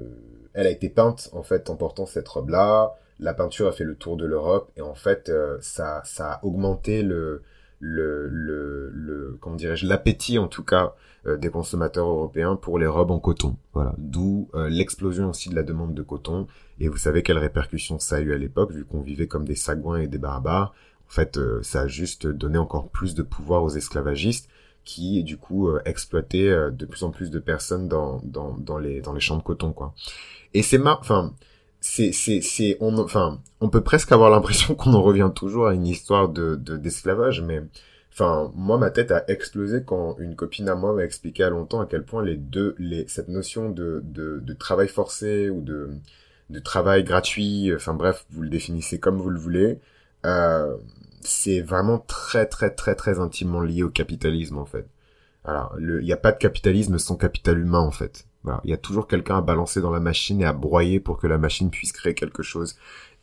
elle 0.54 0.67
a 0.67 0.69
été 0.69 0.89
peinte 0.89 1.30
en 1.34 1.43
fait 1.43 1.69
en 1.69 1.75
portant 1.75 2.06
cette 2.06 2.27
robe-là. 2.27 2.93
La 3.19 3.34
peinture 3.34 3.67
a 3.67 3.71
fait 3.71 3.84
le 3.84 3.95
tour 3.95 4.17
de 4.17 4.25
l'Europe 4.25 4.71
et 4.77 4.82
en 4.82 4.95
fait, 4.95 5.30
euh, 5.30 5.58
ça, 5.62 6.01
ça 6.06 6.34
a 6.34 6.45
augmenté 6.45 7.04
le, 7.04 7.43
le, 7.80 8.27
le, 8.27 8.89
le 8.89 9.38
comment 9.41 9.56
dirais-je, 9.56 9.88
l'appétit 9.88 10.38
en 10.38 10.47
tout 10.47 10.63
cas 10.63 10.93
euh, 11.25 11.38
des 11.38 11.49
consommateurs 11.49 12.08
européens 12.08 12.56
pour 12.56 12.77
les 12.77 12.88
robes 12.88 13.12
en 13.12 13.19
coton. 13.19 13.56
Voilà, 13.73 13.93
d'où 13.97 14.49
l'explosion 14.54 15.30
aussi 15.30 15.49
de 15.49 15.56
la 15.56 15.63
demande 15.63 15.93
de 15.93 16.04
coton. 16.04 16.47
Et 16.80 16.89
vous 16.89 16.97
savez 16.97 17.23
quelles 17.23 17.38
répercussions 17.38 17.99
ça 17.99 18.17
a 18.17 18.19
eu 18.19 18.34
à 18.34 18.38
l'époque, 18.38 18.71
vu 18.71 18.86
qu'on 18.86 19.01
vivait 19.01 19.27
comme 19.27 19.45
des 19.45 19.56
sagouins 19.56 19.99
et 19.99 20.08
des 20.08 20.17
barbares. 20.17 20.73
En 21.12 21.13
fait, 21.13 21.38
euh, 21.38 21.62
ça 21.62 21.82
a 21.82 21.88
juste 21.88 22.26
donné 22.26 22.58
encore 22.58 22.89
plus 22.89 23.13
de 23.13 23.21
pouvoir 23.21 23.63
aux 23.63 23.69
esclavagistes 23.69 24.50
qui, 24.86 25.24
du 25.24 25.38
coup, 25.38 25.69
exploitaient 25.86 26.71
de 26.71 26.86
plus 26.88 27.04
en 27.04 27.12
plus 27.12 27.30
de 27.30 27.38
personnes 27.38 27.88
dans, 27.88 28.19
dans, 28.24 28.58
dans, 28.58 28.80
les, 28.80 29.02
dans 29.02 29.13
les 29.13 29.19
champs 29.19 29.38
de 29.38 29.43
coton, 29.43 29.74
quoi. 29.74 29.93
Et 30.56 30.63
c'est 30.63 30.80
ma... 30.80 30.97
Enfin, 31.00 31.36
c'est 31.84 32.12
c'est 32.12 32.41
c'est 32.41 32.78
on 32.80 32.97
enfin 33.00 33.39
on 33.60 33.69
peut 33.69 33.82
presque 33.82 34.12
avoir 34.12 34.30
l'impression 34.32 34.76
qu'on 34.76 34.93
en 34.93 35.02
revient 35.02 35.32
toujours 35.34 35.67
à 35.67 35.74
une 35.74 35.88
histoire 35.88 36.30
de 36.30 36.56
d'esclavage 36.56 37.41
mais 37.41 37.63
Enfin, 38.13 38.52
moi, 38.56 38.78
ma 38.78 38.91
tête 38.91 39.12
a 39.12 39.24
explosé 39.30 39.84
quand 39.86 40.17
une 40.19 40.36
copine 40.36 40.67
à 40.67 40.76
moi 40.76 40.93
m'a 40.93 41.04
expliqué 41.04 41.43
à 41.43 41.50
longtemps 41.50 41.80
à 41.80 41.86
quel 41.86 42.04
point 42.04 42.24
les 42.24 42.36
deux, 42.36 42.76
les, 42.78 43.08
cette 43.08 43.30
notion 43.30 43.69
de, 43.69 44.02
de, 44.04 44.39
de 44.41 44.54
travail 44.54 44.89
forcé 44.89 45.50
ou 45.50 45.62
de, 45.62 45.91
de 46.50 46.60
travail 46.60 47.04
gratuit, 47.06 47.71
enfin 47.74 47.93
bref, 47.93 48.26
vous 48.32 48.41
le 48.41 48.50
définissez 48.50 49.00
comme 49.00 49.17
vous 49.17 49.30
le 49.30 49.39
voulez, 49.39 49.80
euh, 50.26 50.76
c'est 51.23 51.62
vraiment 51.62 51.99
très 51.99 52.45
très 52.45 52.69
très 52.71 52.95
très 52.95 53.19
intimement 53.19 53.62
lié 53.62 53.84
au 53.84 53.89
capitalisme 53.89 54.57
en 54.57 54.65
fait. 54.65 54.88
Alors, 55.43 55.75
il 55.79 56.05
n'y 56.05 56.13
a 56.13 56.17
pas 56.17 56.31
de 56.31 56.38
capitalisme 56.38 56.97
sans 56.99 57.15
capital 57.15 57.57
humain 57.60 57.79
en 57.79 57.91
fait. 57.91 58.25
Il 58.63 58.69
y 58.71 58.73
a 58.73 58.77
toujours 58.77 59.07
quelqu'un 59.07 59.38
à 59.38 59.41
balancer 59.41 59.81
dans 59.81 59.91
la 59.91 59.99
machine 59.99 60.41
et 60.41 60.45
à 60.45 60.53
broyer 60.53 60.99
pour 60.99 61.17
que 61.17 61.27
la 61.27 61.38
machine 61.38 61.69
puisse 61.69 61.91
créer 61.91 62.15
quelque 62.15 62.43
chose. 62.43 62.75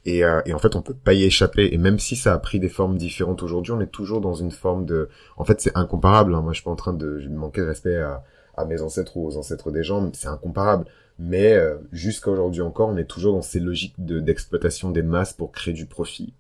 Et, 0.05 0.25
euh, 0.25 0.41
et, 0.47 0.55
en 0.55 0.59
fait, 0.59 0.77
on 0.77 0.83
peut 0.83 0.95
pas 0.95 1.13
y 1.13 1.25
échapper. 1.25 1.75
Et 1.75 1.79
même 1.79 1.99
si 1.99 2.17
ça 2.17 2.33
a 2.33 2.39
pris 2.39 2.61
des 2.61 2.69
formes 2.69 2.97
différentes 2.97 3.43
aujourd'hui, 3.43 3.73
on 3.73 3.81
est 3.81 3.91
toujours 3.91 4.21
dans 4.21 4.35
une 4.35 4.53
forme 4.53 4.87
de... 4.87 5.09
En 5.37 5.45
fait, 5.45 5.61
c'est 5.61 5.77
incomparable. 5.77 6.35
Hein. 6.35 6.41
Moi, 6.43 6.53
je 6.53 6.59
suis 6.59 6.65
pas 6.65 6.71
en 6.71 6.77
train 6.77 6.95
de... 6.95 7.27
Manquer 7.29 7.63
de 7.63 7.67
respect 7.67 7.97
à, 7.97 8.23
à, 8.57 8.65
mes 8.65 8.81
ancêtres 8.81 9.17
ou 9.17 9.27
aux 9.27 9.37
ancêtres 9.37 9.71
des 9.71 9.83
gens. 9.83 10.09
C'est 10.15 10.29
incomparable. 10.29 10.87
Mais 11.19 11.55
euh, 11.55 11.79
jusqu'à 11.93 12.31
aujourd'hui 12.31 12.63
encore, 12.63 12.89
on 12.89 12.97
est 12.97 13.05
toujours 13.05 13.35
dans 13.35 13.43
ces 13.43 13.59
logiques 13.59 13.95
d'exploitation 13.99 14.91
des 14.91 15.03
masses 15.03 15.33
pour 15.33 15.51
créer 15.51 15.75
du 15.75 15.87
profit. 15.87 16.33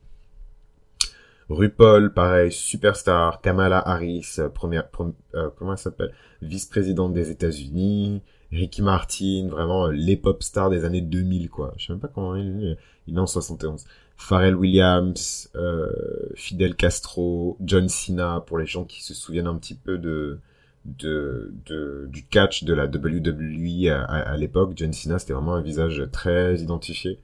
RuPaul, 1.48 2.12
pareil, 2.12 2.52
superstar. 2.52 3.40
Kamala 3.40 3.78
Harris, 3.78 4.36
euh, 4.38 4.48
première, 4.48 4.88
euh, 5.34 5.50
comment 5.56 5.72
elle 5.72 5.78
s'appelle, 5.78 6.12
vice-présidente 6.42 7.12
des 7.12 7.30
États-Unis. 7.30 8.22
Ricky 8.50 8.82
Martin, 8.82 9.48
vraiment 9.50 9.86
euh, 9.88 9.92
les 9.92 10.16
pop 10.16 10.42
stars 10.42 10.70
des 10.70 10.84
années 10.84 11.00
2000, 11.00 11.50
quoi. 11.50 11.74
Je 11.76 11.86
sais 11.86 11.92
même 11.92 12.00
pas 12.00 12.08
comment 12.08 12.34
il 12.34 12.64
est. 12.64 12.76
Il 13.06 13.16
est 13.16 13.20
en 13.20 13.26
71. 13.26 13.84
Pharrell 14.16 14.56
Williams, 14.56 15.50
euh, 15.54 15.88
Fidel 16.34 16.74
Castro, 16.74 17.56
John 17.60 17.88
Cena, 17.88 18.42
pour 18.46 18.58
les 18.58 18.66
gens 18.66 18.84
qui 18.84 19.02
se 19.02 19.14
souviennent 19.14 19.46
un 19.46 19.56
petit 19.56 19.74
peu 19.74 19.96
de, 19.96 20.40
de, 20.84 21.54
de 21.66 22.06
du 22.10 22.26
catch 22.26 22.64
de 22.64 22.74
la 22.74 22.86
WWE 22.86 23.88
à, 23.90 24.02
à, 24.04 24.36
l'époque. 24.36 24.72
John 24.76 24.92
Cena, 24.92 25.18
c'était 25.18 25.34
vraiment 25.34 25.54
un 25.54 25.62
visage 25.62 26.02
très 26.12 26.56
identifié. 26.56 27.18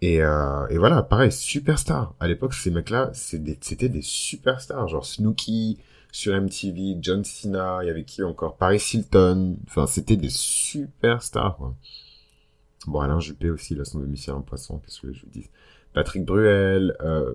Et, 0.00 0.22
euh, 0.22 0.66
et 0.68 0.78
voilà, 0.78 1.02
pareil, 1.02 1.32
superstar. 1.32 2.14
À 2.20 2.28
l'époque, 2.28 2.54
ces 2.54 2.70
mecs-là, 2.70 3.10
c'était 3.12 3.88
des 3.88 4.02
superstars, 4.02 4.88
genre 4.88 5.04
Snooki, 5.04 5.78
sur 6.12 6.34
MTV, 6.34 6.98
John 7.00 7.24
Cena, 7.24 7.80
il 7.82 7.86
y 7.86 7.90
avait 7.90 8.04
qui 8.04 8.22
encore? 8.22 8.56
Paris 8.56 8.82
Hilton. 8.92 9.56
Enfin, 9.66 9.86
c'était 9.86 10.16
des 10.16 10.30
superstars. 10.30 11.56
Quoi. 11.56 11.76
Bon, 12.86 13.00
Alain 13.00 13.20
Juppé 13.20 13.50
aussi, 13.50 13.74
là, 13.74 13.84
son 13.84 14.00
domicile 14.00 14.32
en 14.32 14.40
poisson, 14.40 14.78
qu'est-ce 14.78 15.00
que 15.02 15.12
je 15.12 15.22
vous 15.22 15.30
dis 15.30 15.46
Patrick 15.92 16.24
Bruel, 16.24 16.96
euh, 17.00 17.34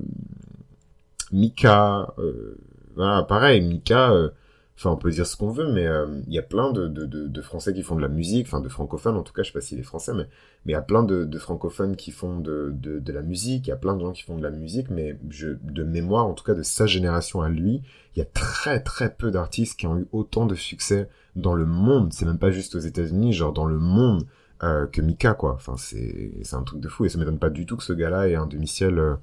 Mika, 1.32 2.14
euh, 2.18 2.58
voilà, 2.96 3.24
pareil, 3.24 3.62
Mika, 3.62 4.12
euh, 4.12 4.30
Enfin, 4.76 4.90
on 4.90 4.98
peut 4.98 5.12
dire 5.12 5.28
ce 5.28 5.38
qu'on 5.38 5.52
veut, 5.52 5.72
mais 5.72 5.86
euh, 5.86 6.22
il 6.26 6.34
y 6.34 6.40
a 6.40 6.44
plein 6.44 6.72
de, 6.72 6.88
de, 6.88 7.42
Français 7.42 7.74
qui 7.74 7.84
font 7.84 7.96
de 7.96 8.02
la 8.02 8.08
musique, 8.08 8.48
enfin 8.48 8.60
de 8.60 8.70
francophones 8.70 9.16
en 9.16 9.22
tout 9.22 9.32
cas, 9.32 9.44
je 9.44 9.50
sais 9.50 9.54
pas 9.54 9.62
s'il 9.62 9.80
est 9.80 9.84
français, 9.84 10.14
mais 10.16 10.28
il 10.66 10.72
y 10.72 10.76
a 10.76 10.82
plein 10.82 11.04
de, 11.04 11.38
francophones 11.38 11.96
qui 11.96 12.12
font 12.12 12.40
de, 12.40 12.74
la 13.08 13.22
musique, 13.22 13.68
il 13.68 13.70
y 13.70 13.74
a 13.74 13.78
plein 13.78 13.96
de 13.96 14.02
gens 14.02 14.12
qui 14.12 14.24
font 14.24 14.36
de 14.36 14.42
la 14.42 14.50
musique, 14.50 14.90
mais 14.90 15.18
je, 15.30 15.50
de 15.62 15.84
mémoire, 15.84 16.26
en 16.26 16.34
tout 16.34 16.44
cas 16.44 16.56
de 16.56 16.64
sa 16.64 16.88
génération 16.88 17.42
à 17.42 17.50
lui, 17.50 17.84
il 18.16 18.20
y 18.20 18.22
a 18.24 18.26
très 18.26 18.82
très 18.82 19.14
peu 19.14 19.30
d'artistes 19.30 19.80
qui 19.80 19.86
ont 19.86 19.98
eu 20.00 20.08
autant 20.12 20.48
de 20.48 20.56
succès 20.56 21.08
dans 21.36 21.54
le 21.54 21.68
monde, 21.68 22.12
c'est 22.12 22.26
même 22.26 22.40
pas 22.40 22.52
juste 22.52 22.74
aux 22.76 22.80
États-Unis, 22.80 23.34
genre 23.34 23.54
dans 23.54 23.66
le 23.66 23.78
monde 23.78 24.26
euh, 24.64 24.88
que 24.88 25.02
Mika, 25.02 25.34
quoi. 25.34 25.54
Enfin, 25.54 25.76
c'est 25.78 26.32
c'est 26.42 26.56
un 26.56 26.64
truc 26.64 26.80
de 26.80 26.90
fou, 26.90 27.06
et 27.06 27.10
ça 27.10 27.20
m'étonne 27.20 27.40
pas 27.40 27.52
du 27.52 27.68
tout 27.68 27.78
que 27.78 27.84
ce 27.84 27.94
gars-là 27.94 28.28
ait 28.28 28.36
un 28.36 28.48
demi-ciel... 28.48 28.98
Euh, 28.98 29.16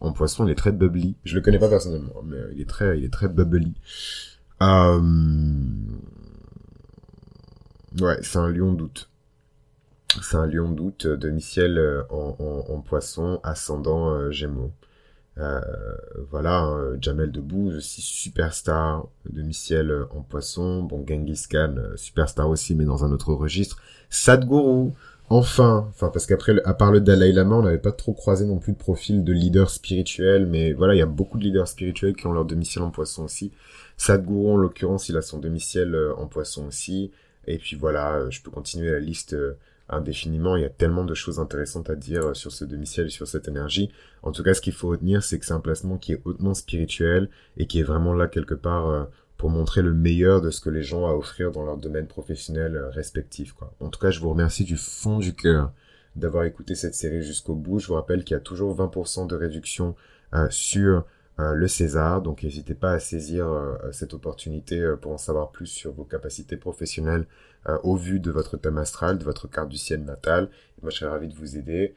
en 0.00 0.12
poisson, 0.12 0.46
il 0.46 0.50
est 0.52 0.54
très 0.54 0.70
bubbly. 0.70 1.16
Je 1.24 1.34
le 1.34 1.40
connais 1.40 1.58
pas 1.58 1.68
personnellement, 1.68 2.22
mais 2.24 2.36
il 2.54 2.60
est 2.60 2.68
très, 2.68 2.98
il 2.98 3.04
est 3.04 3.12
très 3.12 3.28
bubbly. 3.28 3.74
Euh... 4.62 5.00
Ouais, 8.00 8.18
c'est 8.22 8.38
un 8.38 8.48
lion 8.48 8.72
d'août. 8.72 9.08
C'est 10.22 10.36
un 10.36 10.46
lion 10.46 10.70
d'août 10.70 11.06
euh, 11.06 11.16
de 11.16 11.30
Michel 11.30 11.78
euh, 11.78 12.02
en, 12.10 12.36
en, 12.38 12.74
en, 12.74 12.80
poisson, 12.80 13.40
ascendant 13.42 14.10
euh, 14.10 14.30
Gémeaux. 14.30 14.72
Euh, 15.38 15.60
voilà, 16.30 16.62
hein, 16.62 16.96
Jamel 17.00 17.30
Debbouze 17.30 17.76
aussi 17.76 18.00
superstar 18.02 19.06
de 19.30 19.42
Michel 19.42 19.92
en 20.10 20.22
poisson. 20.22 20.82
Bon, 20.82 21.04
Genghis 21.06 21.44
Khan, 21.48 21.76
superstar 21.96 22.48
aussi, 22.48 22.74
mais 22.74 22.84
dans 22.84 23.04
un 23.04 23.12
autre 23.12 23.32
registre. 23.32 23.80
Sadhguru, 24.10 24.92
enfin, 25.30 25.86
enfin 25.90 26.08
parce 26.08 26.26
qu'après, 26.26 26.54
à 26.64 26.74
part 26.74 26.92
le 26.92 27.00
Dalai 27.00 27.32
Lama, 27.32 27.56
on 27.56 27.62
n'avait 27.62 27.78
pas 27.78 27.92
trop 27.92 28.12
croisé 28.12 28.46
non 28.46 28.58
plus 28.58 28.72
de 28.72 28.78
profil 28.78 29.24
de 29.24 29.32
leader 29.32 29.70
spirituel, 29.70 30.46
mais 30.46 30.72
voilà, 30.72 30.94
il 30.94 30.98
y 30.98 31.02
a 31.02 31.06
beaucoup 31.06 31.38
de 31.38 31.44
leaders 31.44 31.68
spirituels 31.68 32.14
qui 32.14 32.26
ont 32.26 32.32
leur 32.32 32.44
demi-ciel 32.44 32.84
en 32.84 32.90
poisson 32.90 33.24
aussi. 33.24 33.52
Sadhguru, 33.96 34.52
en 34.52 34.56
l'occurrence, 34.56 35.08
il 35.08 35.16
a 35.16 35.22
son 35.22 35.38
demi-ciel 35.38 35.94
euh, 35.94 36.14
en 36.16 36.26
poisson 36.26 36.66
aussi. 36.66 37.10
Et 37.46 37.58
puis 37.58 37.76
voilà, 37.76 38.16
euh, 38.16 38.30
je 38.30 38.42
peux 38.42 38.50
continuer 38.50 38.90
la 38.90 39.00
liste 39.00 39.34
euh, 39.34 39.56
indéfiniment. 39.88 40.56
Il 40.56 40.62
y 40.62 40.66
a 40.66 40.70
tellement 40.70 41.04
de 41.04 41.14
choses 41.14 41.40
intéressantes 41.40 41.90
à 41.90 41.94
dire 41.96 42.36
sur 42.36 42.52
ce 42.52 42.64
demi-ciel 42.64 43.06
et 43.06 43.10
sur 43.10 43.26
cette 43.26 43.48
énergie. 43.48 43.90
En 44.22 44.32
tout 44.32 44.42
cas, 44.42 44.54
ce 44.54 44.60
qu'il 44.60 44.72
faut 44.72 44.88
retenir, 44.88 45.22
c'est 45.22 45.38
que 45.38 45.46
c'est 45.46 45.54
un 45.54 45.60
placement 45.60 45.98
qui 45.98 46.12
est 46.12 46.20
hautement 46.24 46.54
spirituel 46.54 47.28
et 47.56 47.66
qui 47.66 47.80
est 47.80 47.84
vraiment 47.84 48.14
là 48.14 48.28
quelque 48.28 48.54
part 48.54 49.08
pour 49.38 49.50
montrer 49.50 49.82
le 49.82 49.94
meilleur 49.94 50.42
de 50.42 50.50
ce 50.50 50.60
que 50.60 50.68
les 50.68 50.82
gens 50.82 51.06
à 51.06 51.12
offrir 51.12 51.52
dans 51.52 51.64
leur 51.64 51.78
domaine 51.78 52.08
professionnel 52.08 52.76
euh, 52.76 52.90
respectif. 52.90 53.54
En 53.80 53.88
tout 53.88 54.00
cas, 54.00 54.10
je 54.10 54.20
vous 54.20 54.28
remercie 54.28 54.64
du 54.64 54.76
fond 54.76 55.18
du 55.18 55.34
cœur 55.34 55.72
d'avoir 56.16 56.44
écouté 56.44 56.74
cette 56.74 56.96
série 56.96 57.22
jusqu'au 57.22 57.54
bout. 57.54 57.78
Je 57.78 57.86
vous 57.86 57.94
rappelle 57.94 58.24
qu'il 58.24 58.34
y 58.34 58.36
a 58.36 58.40
toujours 58.40 58.76
20% 58.76 59.28
de 59.28 59.36
réduction 59.36 59.94
euh, 60.34 60.48
sur 60.50 61.06
euh, 61.38 61.54
le 61.54 61.68
César, 61.68 62.20
donc 62.20 62.42
n'hésitez 62.42 62.74
pas 62.74 62.90
à 62.90 62.98
saisir 62.98 63.46
cette 63.92 64.12
opportunité 64.12 64.94
pour 65.00 65.12
en 65.12 65.18
savoir 65.18 65.52
plus 65.52 65.68
sur 65.68 65.92
vos 65.92 66.04
capacités 66.04 66.56
professionnelles 66.56 67.26
au 67.84 67.96
vu 67.96 68.18
de 68.18 68.30
votre 68.32 68.56
thème 68.56 68.78
astral, 68.78 69.18
de 69.18 69.24
votre 69.24 69.46
carte 69.46 69.68
du 69.68 69.76
ciel 69.76 70.02
natal. 70.02 70.48
moi, 70.82 70.90
je 70.90 70.96
serais 70.96 71.10
ravi 71.10 71.28
de 71.28 71.34
vous 71.34 71.56
aider. 71.56 71.94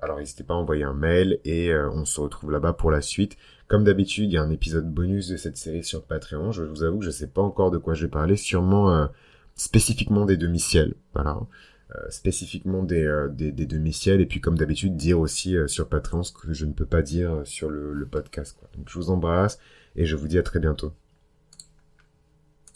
Alors 0.00 0.18
n'hésitez 0.18 0.44
pas 0.44 0.54
à 0.54 0.56
envoyer 0.56 0.84
un 0.84 0.94
mail 0.94 1.38
et 1.44 1.74
on 1.74 2.04
se 2.04 2.20
retrouve 2.20 2.50
là-bas 2.50 2.72
pour 2.72 2.90
la 2.90 3.00
suite. 3.00 3.36
Comme 3.72 3.84
d'habitude, 3.84 4.30
il 4.30 4.34
y 4.34 4.36
a 4.36 4.42
un 4.42 4.50
épisode 4.50 4.92
bonus 4.92 5.28
de 5.28 5.38
cette 5.38 5.56
série 5.56 5.82
sur 5.82 6.04
Patreon. 6.04 6.52
Je 6.52 6.62
vous 6.62 6.82
avoue 6.82 6.98
que 6.98 7.06
je 7.06 7.10
sais 7.10 7.28
pas 7.28 7.40
encore 7.40 7.70
de 7.70 7.78
quoi 7.78 7.94
je 7.94 8.04
vais 8.04 8.10
parler, 8.10 8.36
sûrement 8.36 8.94
euh, 8.94 9.06
spécifiquement 9.54 10.26
des 10.26 10.36
demi-ciels. 10.36 10.92
Voilà. 11.14 11.40
Euh, 11.94 12.10
spécifiquement 12.10 12.82
des, 12.82 13.02
euh, 13.02 13.30
demi-ciels 13.30 14.20
et 14.20 14.26
puis 14.26 14.42
comme 14.42 14.58
d'habitude 14.58 14.94
dire 14.94 15.18
aussi 15.18 15.56
sur 15.68 15.88
Patreon 15.88 16.22
ce 16.22 16.32
que 16.32 16.52
je 16.52 16.66
ne 16.66 16.74
peux 16.74 16.84
pas 16.84 17.00
dire 17.00 17.40
sur 17.44 17.70
le, 17.70 18.04
podcast. 18.04 18.58
Je 18.86 18.98
vous 18.98 19.08
embrasse 19.08 19.58
et 19.96 20.04
je 20.04 20.16
vous 20.16 20.28
dis 20.28 20.36
à 20.36 20.42
très 20.42 20.60
bientôt. 20.60 20.92